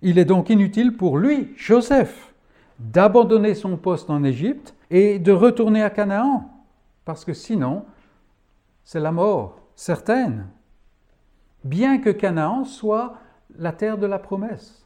[0.03, 2.34] Il est donc inutile pour lui, Joseph,
[2.79, 6.51] d'abandonner son poste en Égypte et de retourner à Canaan,
[7.05, 7.85] parce que sinon,
[8.85, 10.49] c'est la mort certaine,
[11.65, 13.15] bien que Canaan soit
[13.57, 14.85] la terre de la promesse.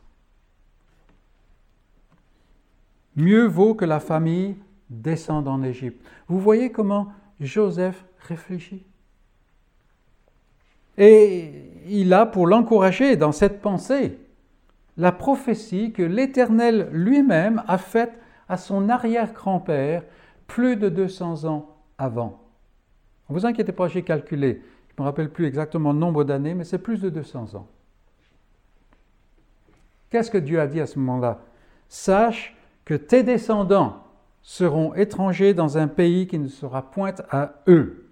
[3.16, 4.56] Mieux vaut que la famille
[4.90, 6.04] descendre en Égypte.
[6.28, 7.08] Vous voyez comment
[7.40, 8.84] Joseph réfléchit.
[10.96, 14.18] Et il a pour l'encourager dans cette pensée
[14.98, 20.02] la prophétie que l'Éternel lui-même a faite à son arrière-grand-père
[20.48, 22.42] plus de 200 ans avant.
[23.28, 24.62] Ne vous inquiétez pas, j'ai calculé.
[24.88, 27.68] Je ne me rappelle plus exactement le nombre d'années, mais c'est plus de 200 ans.
[30.10, 31.42] Qu'est-ce que Dieu a dit à ce moment-là?
[31.88, 34.02] Sache que tes descendants
[34.42, 38.10] seront étrangers dans un pays qui ne sera point à eux.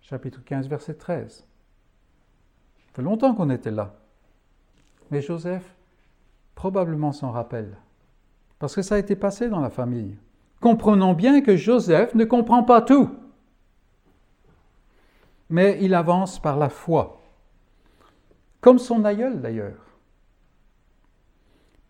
[0.00, 1.36] Chapitre 15, verset 13.
[1.36, 1.44] Ça
[2.94, 3.94] fait longtemps qu'on était là.
[5.10, 5.75] Mais Joseph,
[6.56, 7.76] probablement s'en rappelle.
[8.58, 10.16] Parce que ça a été passé dans la famille.
[10.60, 13.10] Comprenons bien que Joseph ne comprend pas tout.
[15.48, 17.20] Mais il avance par la foi.
[18.60, 19.76] Comme son aïeul d'ailleurs.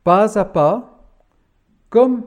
[0.05, 1.01] Pas à pas,
[1.89, 2.25] comme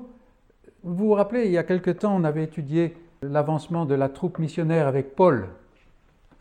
[0.82, 4.40] vous vous rappelez, il y a quelque temps, on avait étudié l'avancement de la troupe
[4.40, 5.50] missionnaire avec Paul.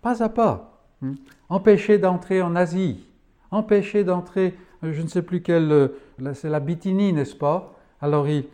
[0.01, 0.81] Pas à pas.
[1.03, 1.15] Hmm.
[1.49, 3.05] Empêché d'entrer en Asie,
[3.51, 5.89] empêché d'entrer, je ne sais plus quelle, euh,
[6.35, 7.75] c'est la Bithynie, n'est-ce pas?
[8.01, 8.45] Alors ils,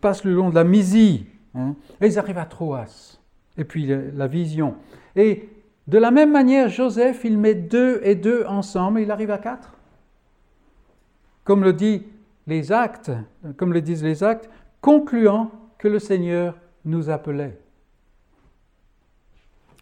[0.00, 3.18] passent le long de la Mysie, hein, et ils arrivent à Troas.
[3.58, 4.74] Et puis la vision.
[5.16, 5.48] Et
[5.86, 9.38] de la même manière, Joseph, il met deux et deux ensemble, et il arrive à
[9.38, 9.74] quatre.
[11.44, 12.02] Comme le dit
[12.46, 13.12] les actes,
[13.56, 14.48] comme le disent les actes,
[14.80, 17.58] concluant que le Seigneur nous appelait.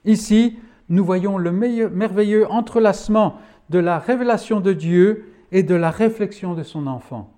[0.04, 3.38] Ici, nous voyons le merveilleux entrelacement
[3.70, 7.32] de la révélation de Dieu et de la réflexion de son enfant.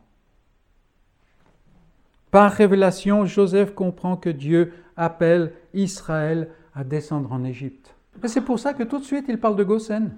[2.31, 7.95] Par révélation, Joseph comprend que Dieu appelle Israël à descendre en Égypte.
[8.25, 10.17] C'est pour ça que tout de suite il parle de Goshen.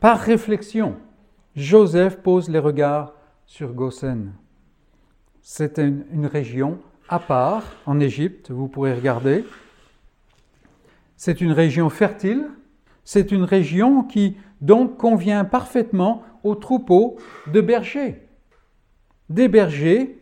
[0.00, 0.96] Par réflexion,
[1.54, 3.14] Joseph pose les regards
[3.46, 4.32] sur Goshen.
[5.40, 9.44] C'est une, région à part en Égypte, vous pourrez regarder.
[11.16, 12.48] C'est une région fertile,
[13.04, 17.16] c'est une région qui donc convient parfaitement aux troupeaux
[17.52, 18.22] de bergers.
[19.28, 20.18] Des bergers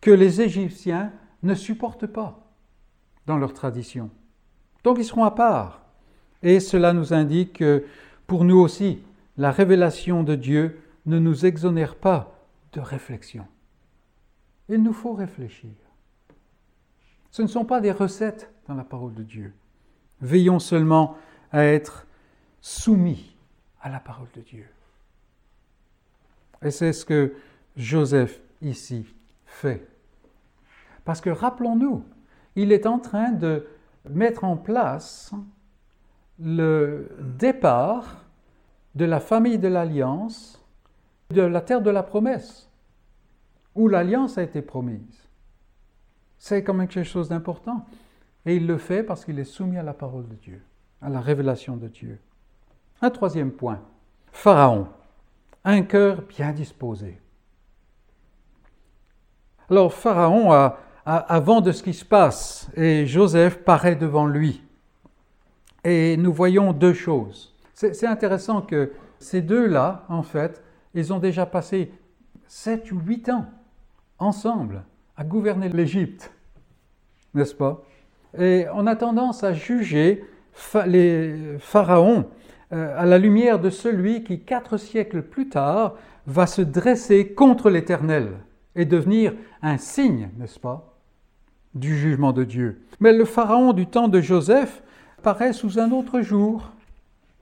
[0.00, 2.52] que les Égyptiens ne supportent pas
[3.26, 4.10] dans leur tradition.
[4.84, 5.82] Donc ils seront à part.
[6.42, 7.84] Et cela nous indique que
[8.26, 9.00] pour nous aussi,
[9.36, 12.38] la révélation de Dieu ne nous exonère pas
[12.72, 13.46] de réflexion.
[14.68, 15.70] Il nous faut réfléchir.
[17.30, 19.54] Ce ne sont pas des recettes dans la parole de Dieu.
[20.20, 21.16] Veillons seulement
[21.52, 22.06] à être
[22.60, 23.35] soumis
[23.86, 24.66] à la parole de Dieu.
[26.60, 27.34] Et c'est ce que
[27.76, 29.06] Joseph ici
[29.46, 29.86] fait.
[31.04, 32.04] Parce que rappelons-nous,
[32.56, 33.64] il est en train de
[34.10, 35.32] mettre en place
[36.40, 38.24] le départ
[38.96, 40.60] de la famille de l'Alliance
[41.30, 42.68] de la terre de la promesse,
[43.74, 45.28] où l'alliance a été promise.
[46.38, 47.84] C'est quand même quelque chose d'important.
[48.44, 50.62] Et il le fait parce qu'il est soumis à la parole de Dieu,
[51.02, 52.20] à la révélation de Dieu.
[53.02, 53.80] Un troisième point.
[54.32, 54.88] Pharaon,
[55.64, 57.20] un cœur bien disposé.
[59.68, 64.62] Alors Pharaon a, avant de ce qui se passe et Joseph paraît devant lui.
[65.84, 67.54] Et nous voyons deux choses.
[67.74, 70.62] C'est intéressant que ces deux-là, en fait,
[70.94, 71.92] ils ont déjà passé
[72.48, 73.46] 7 ou 8 ans
[74.18, 74.82] ensemble
[75.16, 76.32] à gouverner l'Égypte,
[77.34, 77.82] n'est-ce pas?
[78.38, 80.24] Et on a tendance à juger
[80.86, 82.28] les pharaons
[82.70, 85.94] à la lumière de celui qui, quatre siècles plus tard,
[86.26, 88.32] va se dresser contre l'Éternel
[88.74, 90.96] et devenir un signe, n'est-ce pas,
[91.74, 92.82] du jugement de Dieu.
[93.00, 94.82] Mais le pharaon du temps de Joseph
[95.22, 96.72] paraît sous un autre jour.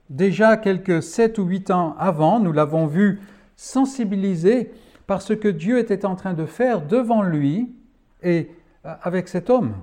[0.09, 3.19] Déjà quelques sept ou huit ans avant, nous l'avons vu
[3.55, 4.71] sensibilisé
[5.07, 7.73] par ce que Dieu était en train de faire devant lui
[8.21, 8.49] et
[8.85, 9.75] euh, avec cet homme.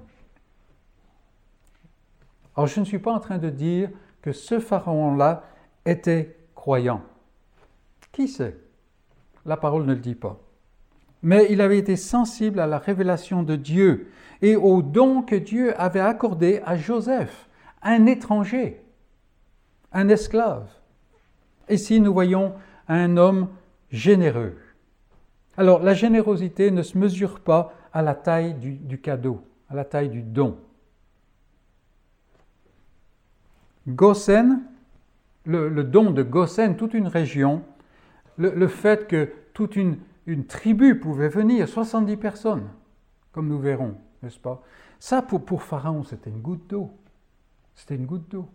[2.57, 3.89] Alors je ne suis pas en train de dire
[4.23, 5.45] que ce pharaon-là
[5.85, 7.03] était croyant.
[8.13, 8.57] Qui sait?
[9.45, 10.39] La parole ne le dit pas.
[11.23, 15.79] Mais il avait été sensible à la révélation de Dieu et au don que Dieu
[15.81, 17.49] avait accordé à Joseph,
[17.83, 18.83] un étranger,
[19.93, 20.69] un esclave.
[21.69, 22.55] Ici, nous voyons
[22.89, 23.49] un homme
[23.91, 24.57] généreux?
[25.57, 30.09] Alors la générosité ne se mesure pas à la taille du, cadeau, à la taille
[30.09, 30.57] du don.
[33.89, 34.63] Gossen,
[35.45, 37.63] le, don de Gossen, toute une région,
[38.39, 39.99] le, fait que toute une,
[40.47, 42.69] tribu pouvait venir, 70 personnes,
[43.33, 44.63] comme nous verrons, n'est-ce pas?
[44.99, 46.91] Ça, pour, pour Pharaon, c'était une goutte d'eau.
[47.75, 48.49] C'était une goutte d'eau.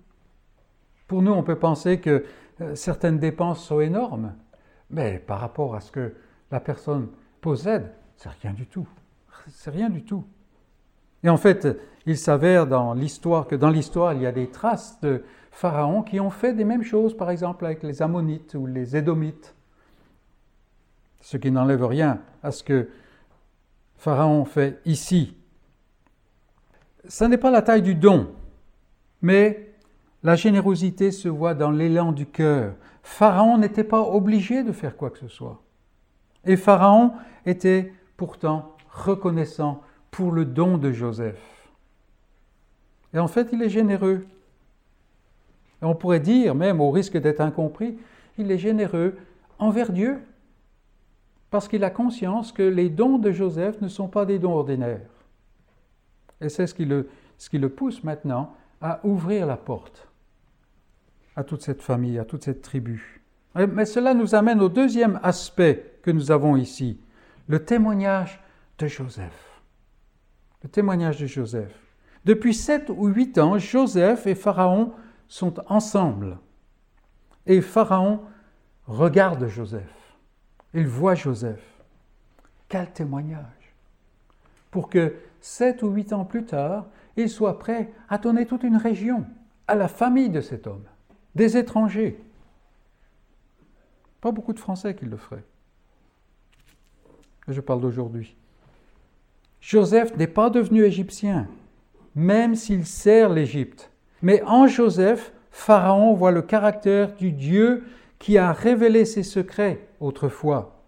[1.07, 2.23] Pour nous, on peut penser que
[2.61, 4.33] euh, certaines dépenses sont énormes,
[4.89, 6.13] mais par rapport à ce que
[6.51, 7.09] la personne
[7.41, 8.87] possède, c'est rien du tout.
[9.47, 10.25] C'est rien du tout.
[11.23, 11.67] Et en fait,
[12.05, 16.19] il s'avère dans l'histoire que dans l'histoire, il y a des traces de pharaons qui
[16.19, 19.55] ont fait des mêmes choses, par exemple avec les Ammonites ou les Édomites.
[21.21, 22.89] Ce qui n'enlève rien à ce que
[23.97, 25.35] Pharaon fait ici.
[27.07, 28.29] Ce n'est pas la taille du don,
[29.21, 29.73] mais
[30.23, 32.75] la générosité se voit dans l'élan du cœur.
[33.01, 35.63] Pharaon n'était pas obligé de faire quoi que ce soit.
[36.45, 37.13] Et Pharaon
[37.45, 39.81] était pourtant reconnaissant
[40.17, 41.69] pour le don de Joseph.
[43.13, 44.25] Et en fait, il est généreux.
[45.79, 47.99] Et on pourrait dire, même au risque d'être incompris,
[48.39, 49.15] il est généreux
[49.59, 50.17] envers Dieu,
[51.51, 55.07] parce qu'il a conscience que les dons de Joseph ne sont pas des dons ordinaires.
[56.41, 57.07] Et c'est ce qui le,
[57.37, 60.07] ce qui le pousse maintenant à ouvrir la porte
[61.35, 63.21] à toute cette famille, à toute cette tribu.
[63.53, 66.99] Mais cela nous amène au deuxième aspect que nous avons ici,
[67.47, 68.41] le témoignage
[68.79, 69.56] de Joseph.
[70.67, 71.71] Le témoignage de Joseph.
[72.25, 74.91] Depuis sept ou huit ans, Joseph et Pharaon
[75.29, 76.39] sont ensemble.
[77.45, 78.19] Et Pharaon
[78.85, 80.17] regarde Joseph.
[80.73, 81.63] Il voit Joseph.
[82.67, 83.73] Quel témoignage
[84.69, 88.75] Pour que sept ou huit ans plus tard, il soit prêt à donner toute une
[88.75, 89.25] région
[89.67, 90.83] à la famille de cet homme,
[91.33, 92.21] des étrangers.
[94.19, 95.45] Pas beaucoup de Français qui le feraient.
[97.47, 98.35] Je parle d'aujourd'hui.
[99.67, 101.45] Joseph n'est pas devenu égyptien,
[102.15, 103.91] même s'il sert l'Égypte.
[104.21, 107.83] Mais en Joseph, Pharaon voit le caractère du Dieu
[108.17, 110.85] qui a révélé ses secrets autrefois.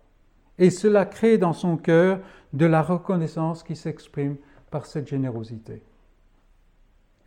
[0.59, 2.21] Et cela crée dans son cœur
[2.53, 4.37] de la reconnaissance qui s'exprime
[4.71, 5.83] par cette générosité.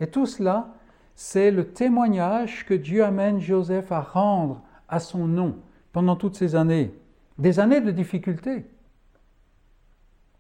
[0.01, 0.73] Et tout cela,
[1.15, 5.57] c'est le témoignage que Dieu amène Joseph à rendre à son nom
[5.93, 6.95] pendant toutes ces années.
[7.37, 8.65] Des années de difficultés,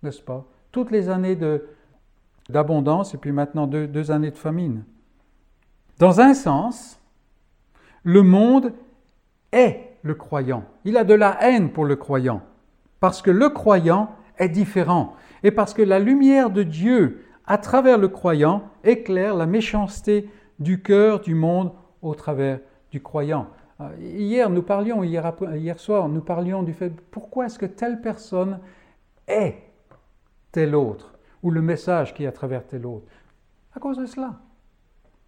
[0.03, 0.47] n'est-ce pas?
[0.73, 1.39] Toutes les années
[2.49, 4.85] d'abondance et puis maintenant deux années de famine.
[5.99, 6.99] Dans un sens,
[8.03, 8.73] le monde
[9.53, 10.65] est le croyant.
[10.85, 12.43] Il a de la haine pour le croyant,
[13.01, 17.99] parce que le croyant est différent, et parce que la lumière de Dieu, à travers
[17.99, 22.61] le croyant, éclaire la méchanceté du cœur du monde au travers
[22.91, 23.47] du croyant.
[23.81, 28.01] Euh, hier, nous parlions, hier, hier soir, nous parlions du fait pourquoi est-ce que telle
[28.01, 28.59] personne
[29.29, 29.57] est
[30.53, 33.07] telle autre, ou le message qui est à travers telle autre.
[33.75, 34.41] À cause de cela.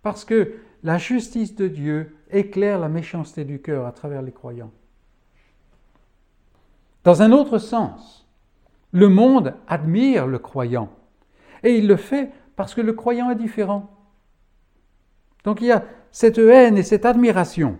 [0.03, 4.71] Parce que la justice de Dieu éclaire la méchanceté du cœur à travers les croyants.
[7.05, 8.29] Dans un autre sens,
[8.93, 10.91] le monde admire le croyant.
[11.63, 13.91] Et il le fait parce que le croyant est différent.
[15.45, 17.79] Donc il y a cette haine et cette admiration.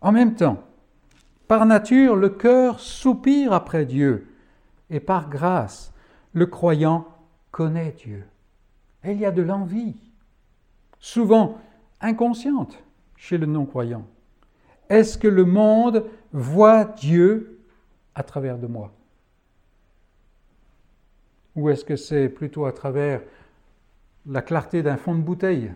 [0.00, 0.62] En même temps,
[1.48, 4.28] par nature, le cœur soupire après Dieu.
[4.90, 5.92] Et par grâce,
[6.36, 7.08] le croyant
[7.50, 8.22] connaît Dieu.
[9.02, 9.96] Et il y a de l'envie
[10.98, 11.56] souvent
[12.02, 12.84] inconsciente
[13.16, 14.06] chez le non-croyant.
[14.90, 17.62] Est-ce que le monde voit Dieu
[18.14, 18.92] à travers de moi?
[21.54, 23.22] Ou est-ce que c'est plutôt à travers
[24.26, 25.72] la clarté d'un fond de bouteille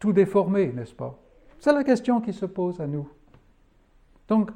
[0.00, 1.16] Tout déformé, n'est-ce pas?
[1.60, 3.08] C'est la question qui se pose à nous.
[4.26, 4.50] Donc,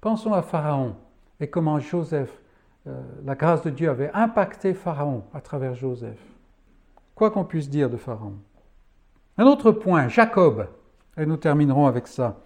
[0.00, 0.96] pensons à Pharaon
[1.38, 2.36] et comment Joseph,
[2.86, 6.20] la grâce de Dieu avait impacté Pharaon à travers Joseph.
[7.14, 8.34] Quoi qu'on puisse dire de Pharaon.
[9.36, 10.68] Un autre point, Jacob,
[11.16, 12.38] et nous terminerons avec ça.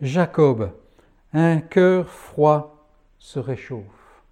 [0.00, 0.70] Jacob,
[1.32, 4.22] un cœur froid se réchauffe.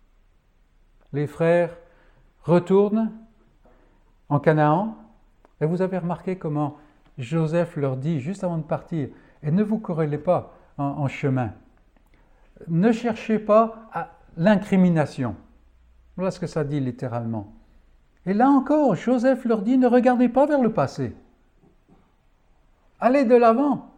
[1.12, 1.76] Les frères
[2.44, 3.12] retournent
[4.28, 4.96] en Canaan,
[5.60, 6.78] et vous avez remarqué comment
[7.18, 9.08] Joseph leur dit juste avant de partir,
[9.42, 11.52] et ne vous corrélez pas en, en chemin.
[12.68, 15.36] Ne cherchez pas à l'incrimination.
[16.16, 17.52] Voilà ce que ça dit littéralement.
[18.26, 21.14] Et là encore, Joseph leur dit, ne regardez pas vers le passé.
[23.00, 23.90] Allez de l'avant.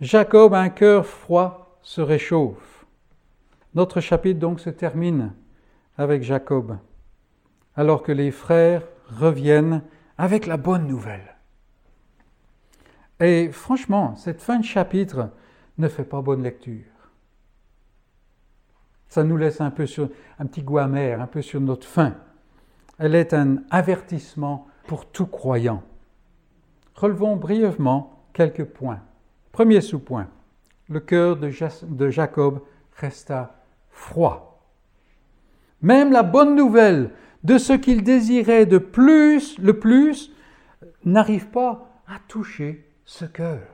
[0.00, 2.84] Jacob, un cœur froid, se réchauffe.
[3.74, 5.32] Notre chapitre donc se termine
[5.96, 6.76] avec Jacob,
[7.76, 9.82] alors que les frères reviennent
[10.18, 11.36] avec la bonne nouvelle.
[13.20, 15.30] Et franchement, cette fin de chapitre
[15.78, 16.99] ne fait pas bonne lecture.
[19.10, 20.08] Ça nous laisse un peu sur
[20.38, 22.14] un petit goût amer, un peu sur notre faim.
[22.98, 25.82] Elle est un avertissement pour tout croyant.
[26.94, 29.00] Relevons brièvement quelques points.
[29.52, 30.28] Premier sous-point,
[30.88, 32.62] le cœur de Jacob
[32.96, 33.56] resta
[33.90, 34.62] froid.
[35.82, 37.10] Même la bonne nouvelle
[37.42, 40.30] de ce qu'il désirait de plus, le plus,
[41.04, 43.66] n'arrive pas à toucher ce cœur.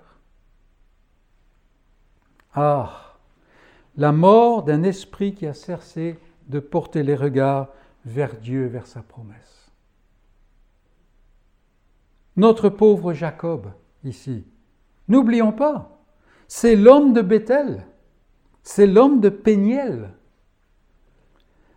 [2.54, 3.05] Ah,
[3.96, 6.18] la mort d'un esprit qui a cessé
[6.48, 7.68] de porter les regards
[8.04, 9.70] vers Dieu, vers sa promesse.
[12.36, 13.72] Notre pauvre Jacob,
[14.04, 14.44] ici,
[15.08, 16.04] n'oublions pas,
[16.48, 17.86] c'est l'homme de Bethel,
[18.62, 20.12] c'est l'homme de Péniel.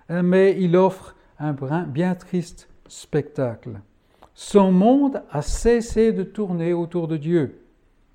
[0.09, 1.53] Mais il offre un
[1.83, 3.79] bien triste spectacle.
[4.33, 7.61] Son monde a cessé de tourner autour de Dieu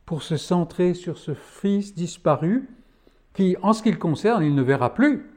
[0.05, 2.69] pour se centrer sur ce fils disparu
[3.35, 5.31] qui, en ce qui le concerne, il ne verra plus.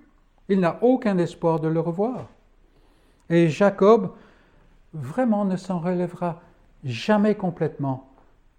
[0.48, 2.30] Il n'a aucun espoir de le revoir.
[3.30, 4.14] Et Jacob,
[4.94, 6.42] vraiment, ne s'en relèvera
[6.84, 8.10] jamais complètement,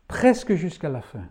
[0.06, 1.24] presque jusqu'à la fin.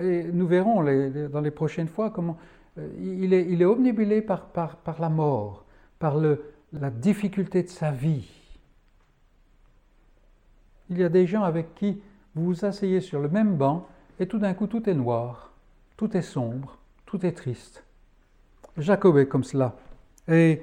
[0.00, 2.36] Et nous verrons dans les prochaines fois comment
[2.78, 4.48] euh, il est, omnibulé par,
[4.98, 5.64] la mort,
[6.00, 6.16] par
[6.72, 8.28] la difficulté de sa vie.
[10.90, 12.02] Il y a des gens avec qui
[12.34, 13.86] vous vous asseyez sur le même banc
[14.18, 15.52] et tout d'un coup tout est noir,
[15.96, 17.84] tout est sombre, tout est triste.
[18.76, 19.76] Jacob est comme cela
[20.28, 20.62] et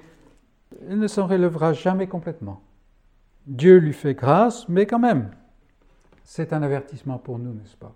[0.89, 2.61] il ne s'en relèvera jamais complètement.
[3.47, 5.31] Dieu lui fait grâce, mais quand même,
[6.23, 7.93] c'est un avertissement pour nous, n'est-ce pas?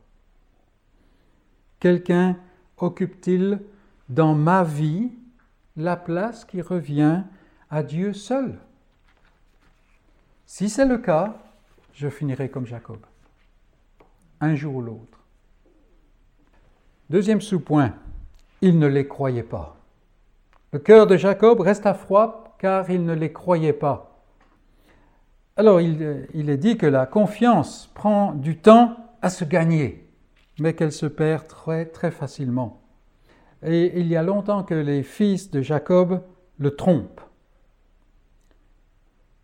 [1.80, 2.38] Quelqu'un
[2.78, 3.62] occupe-t-il
[4.10, 5.12] dans ma vie
[5.78, 7.24] la place qui revient
[7.70, 8.60] à Dieu seul?
[10.46, 11.38] Si c'est le cas,
[11.94, 13.00] je finirai comme Jacob,
[14.42, 15.25] un jour ou l'autre.
[17.12, 17.94] Deuxième sous-point,
[18.62, 19.78] il ne les croyait pas.
[20.72, 24.24] Le cœur de Jacob reste à froid car il ne les croyait pas.
[25.56, 30.10] Alors il, est dit que la confiance prend du temps à se gagner,
[30.60, 32.82] mais qu'elle se perd très très facilement.
[33.64, 36.24] Et il y a longtemps que les fils de Jacob
[36.58, 37.22] le trompent.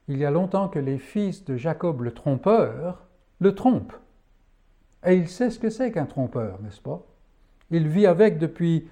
[0.08, 3.08] Il y a longtemps que les fils de Jacob le trompeur
[3.40, 3.94] le trompent.
[5.06, 7.06] Et il sait ce que c'est qu'un trompeur, n'est-ce pas?
[7.72, 8.88] Il vit avec depuis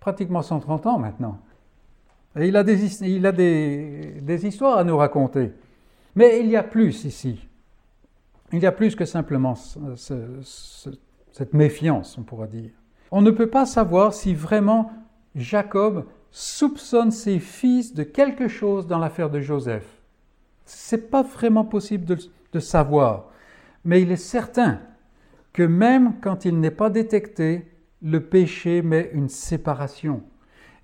[0.00, 1.38] pratiquement 130 ans maintenant.
[2.36, 5.50] Il a, des histoires à nous raconter.
[6.14, 7.48] Mais il y a plus ici.
[8.52, 12.70] Il y a plus que simplement cette méfiance, on pourra dire.
[13.10, 14.92] On ne peut pas savoir si vraiment
[15.34, 19.86] Jacob soupçonne ses fils de quelque chose dans l'affaire de Joseph.
[20.64, 22.18] C'est pas vraiment possible de,
[22.52, 23.30] de, savoir,
[23.84, 24.80] mais il est certain
[25.54, 27.66] que même quand il n'est pas détecté,
[28.02, 30.22] le péché met une séparation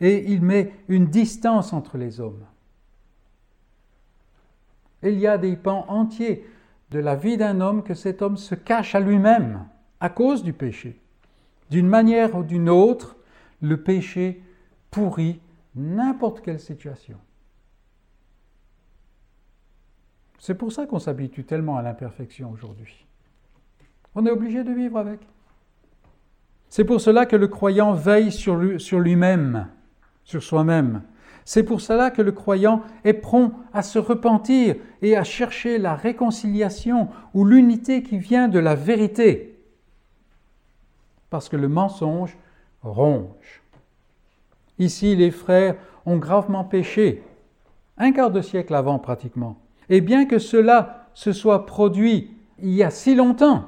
[0.01, 2.45] et il met une distance entre les hommes.
[5.03, 6.47] Il y a des pans entiers
[6.91, 9.67] de la vie d'un homme que cet homme se cache à lui-même
[10.01, 11.01] à cause du péché.
[11.71, 13.17] D'une manière ou d'une autre,
[13.61, 14.43] le péché
[14.91, 15.41] pourrit
[15.75, 17.19] n'importe quelle situation.
[20.39, 23.07] C'est pour ça qu'on s'habitue tellement à l'imperfection aujourd'hui.
[24.15, 25.21] On est obligé de vivre avec.
[26.75, 29.69] C'est pour cela que le croyant veille sur lui-même,
[30.25, 31.03] sur soi-même.
[31.45, 35.95] C'est pour cela que le croyant est prompt à se repentir et à chercher la
[35.95, 39.57] réconciliation ou l'unité qui vient de la vérité
[41.31, 42.37] parce que le mensonge
[42.83, 43.63] ronge.
[44.81, 47.23] Ici, les frères ont gravement péché,
[47.99, 49.61] un quart de siècle avant pratiquement.
[49.91, 53.67] Et bien que cela se soit produit il y a si longtemps,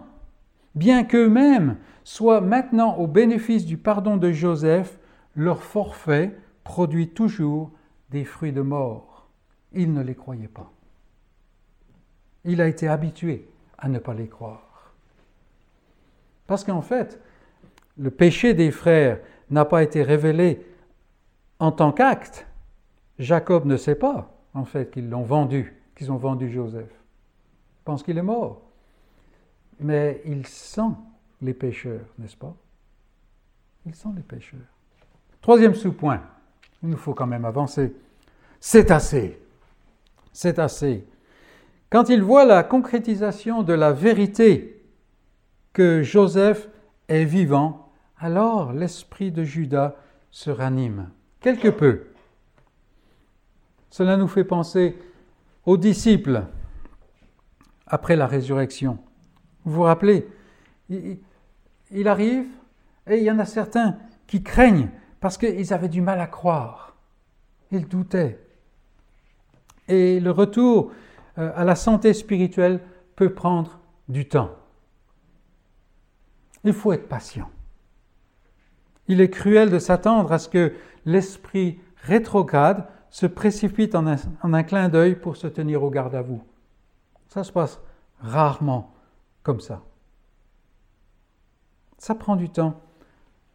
[0.75, 1.77] bien qu'eux-mêmes
[2.07, 4.97] soient maintenant au bénéfice du pardon de Joseph,
[5.35, 7.73] leur forfait produit toujours
[8.11, 9.27] des fruits de mort.
[9.73, 10.71] Ils ne les croyaient pas.
[12.45, 14.95] Il a été habitué à ne pas les croire.
[16.47, 17.21] Parce qu'en fait,
[17.99, 19.19] le péché des frères
[19.51, 20.65] n'a pas été révélé
[21.59, 22.47] en tant qu'acte.
[23.19, 26.89] Jacob ne sait pas, en fait, qu'ils l'ont vendu, qu'ils ont vendu Joseph.
[26.89, 28.63] Il pense qu'il est mort.
[29.81, 30.93] Mais il sent
[31.43, 32.55] les pécheurs, n'est-ce pas?
[33.84, 34.61] Il sent les pécheurs.
[35.41, 36.22] Troisième sous-point,
[36.82, 37.95] il nous faut quand même avancer.
[38.61, 39.41] C'est assez.
[40.32, 41.07] C'est assez.
[41.91, 44.82] Quand il voit la concrétisation de la vérité
[45.72, 46.68] que Joseph
[47.09, 49.95] est vivant, alors l'esprit de Judas
[50.30, 51.11] se ranime,
[51.41, 52.07] quelque peu.
[53.91, 54.99] Cela nous fait penser
[55.64, 56.45] aux disciples
[57.87, 58.99] après la résurrection.
[59.64, 60.26] Vous vous rappelez,
[60.89, 62.47] il, arrive
[63.07, 66.97] et il y en a certains qui craignent parce qu'ils avaient du mal à croire.
[67.70, 68.41] Ils doutaient.
[69.89, 70.93] Et le retour
[71.39, 72.80] euh, à la santé spirituelle
[73.14, 74.51] peut prendre du temps.
[76.64, 77.51] Il faut être patient.
[79.09, 80.74] Il est cruel de s'attendre à ce que
[81.05, 86.43] l'esprit rétrograde se précipite en un, clin d'œil pour se tenir au garde à vous.
[87.28, 87.80] Ça se passe
[88.20, 88.93] rarement
[89.43, 89.82] comme ça.
[91.99, 92.80] Ça prend du temps.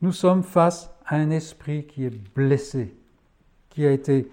[0.01, 2.95] Nous sommes face à un esprit qui est blessé,
[3.69, 4.29] qui a été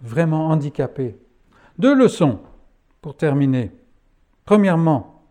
[0.00, 1.18] vraiment handicapé.
[1.78, 2.40] Deux leçons
[3.02, 3.72] pour terminer.
[4.44, 5.22] Premièrement,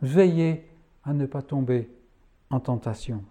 [0.00, 0.68] veillez
[1.04, 1.90] à ne pas tomber
[2.50, 3.24] en tentation.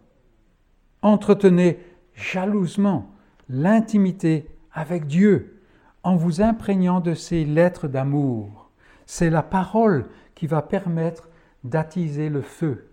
[1.01, 1.79] Entretenez
[2.13, 3.11] jalousement
[3.47, 5.61] l'intimité avec Dieu
[6.03, 8.69] en vous imprégnant de ses lettres d'amour.
[9.05, 11.29] C'est la parole qui va permettre
[11.63, 12.89] d'attiser le feu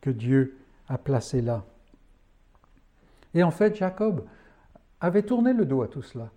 [0.00, 0.58] que Dieu
[0.90, 1.64] a placé là.
[3.32, 4.26] Et en fait, Jacob
[5.00, 6.30] avait tourné le dos à tout cela,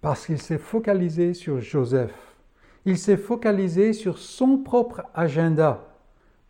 [0.00, 2.14] parce qu'il s'est focalisé sur Joseph.
[2.84, 5.88] Il s'est focalisé sur son propre agenda.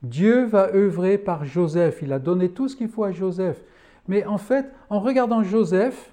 [0.02, 2.00] Dieu va œuvrer par Joseph.
[2.02, 3.62] Il a donné tout ce qu'il faut à Joseph.
[4.08, 6.12] Mais en fait, en regardant Joseph,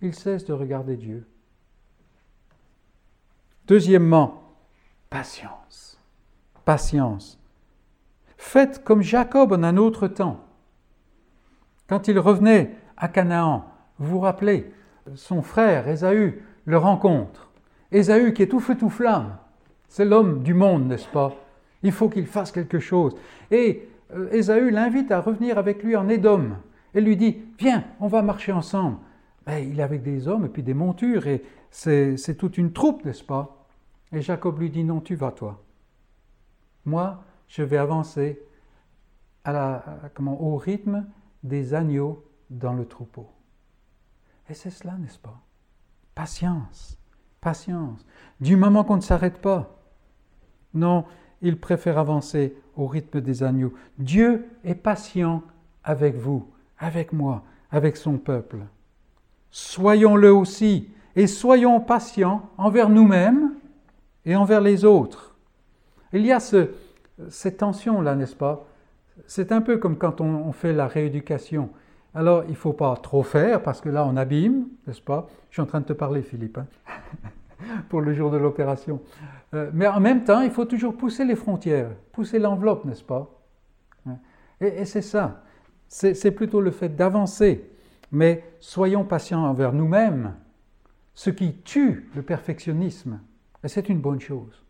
[0.00, 1.26] il cesse de regarder Dieu.
[3.66, 4.54] Deuxièmement,
[5.10, 6.00] patience.
[6.64, 7.37] Patience.
[8.38, 10.40] Faites comme Jacob en un autre temps.
[11.88, 13.66] Quand il revenait à Canaan,
[13.98, 14.72] vous vous rappelez,
[15.16, 17.50] son frère Ésaü le rencontre.
[17.90, 19.36] Ésaü qui est tout feu tout flamme,
[19.88, 21.34] c'est l'homme du monde, n'est-ce pas?
[21.82, 23.16] Il faut qu'il fasse quelque chose.
[23.50, 26.50] Et euh, Ésaü l'invite à revenir avec lui en Édom
[26.94, 28.98] et lui dit Viens, on va marcher ensemble.
[29.48, 33.24] Il est avec des hommes et puis des montures et c'est toute une troupe, n'est-ce
[33.24, 33.66] pas?
[34.12, 35.62] Et Jacob lui dit Non, tu vas toi.
[36.84, 38.40] Moi, je vais avancer
[39.44, 39.84] à la,
[40.14, 41.06] comment, au rythme
[41.42, 43.28] des agneaux dans le troupeau.
[44.48, 45.40] Et c'est cela, n'est-ce pas?
[46.14, 46.98] Patience,
[47.40, 48.04] patience.
[48.40, 49.78] Du moment qu'on ne s'arrête pas.
[50.74, 51.04] Non,
[51.42, 53.72] il préfère avancer au rythme des agneaux.
[53.98, 55.42] Dieu est patient
[55.84, 58.58] avec vous, avec moi, avec son peuple.
[59.50, 63.54] Soyons-le aussi et soyons patients envers nous-mêmes
[64.24, 65.36] et envers les autres.
[66.12, 66.70] Il y a ce,
[67.28, 68.66] cette tension-là, n'est-ce pas
[69.26, 71.70] c'est un peu comme quand on, fait la rééducation.
[72.14, 75.28] Alors, il ne faut pas trop faire parce que là, on abîme, n'est-ce pas?
[75.50, 76.66] Je suis en train de te parler, Philippe, hein,
[77.88, 79.00] pour le jour de l'opération.
[79.54, 83.30] Euh, mais en même temps, il faut toujours pousser les frontières, pousser l'enveloppe, n'est-ce pas?
[84.60, 85.42] Et, et c'est ça.
[85.88, 87.70] C'est plutôt le fait d'avancer.
[88.10, 90.34] Mais soyons patients envers nous-mêmes,
[91.14, 93.20] ce qui tue le perfectionnisme.
[93.62, 94.64] Et c'est une bonne chose.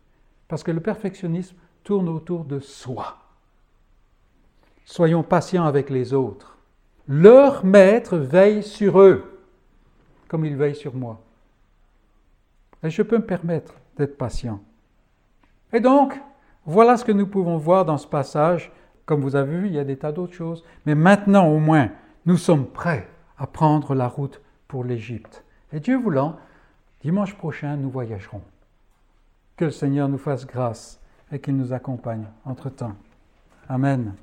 [0.47, 3.17] Parce que le perfectionnisme tourne autour de soi.
[4.85, 6.57] Soyons patients avec les autres.
[7.07, 9.39] Leur maître veille sur eux,
[10.27, 11.19] comme il veille sur moi.
[12.83, 14.61] Et je peux me permettre d'être patient.
[15.73, 16.19] Et donc,
[16.65, 18.71] voilà ce que nous pouvons voir dans ce passage.
[19.05, 20.63] Comme vous avez vu, il y a des tas d'autres choses.
[20.85, 21.89] Mais maintenant, au moins,
[22.25, 23.07] nous sommes prêts
[23.37, 25.43] à prendre la route pour l'Égypte.
[25.73, 26.37] Et Dieu voulant,
[27.01, 28.41] dimanche prochain, nous voyagerons.
[29.57, 30.98] Que le Seigneur nous fasse grâce
[31.31, 32.95] et qu'il nous accompagne entre-temps.
[33.67, 34.13] Amen.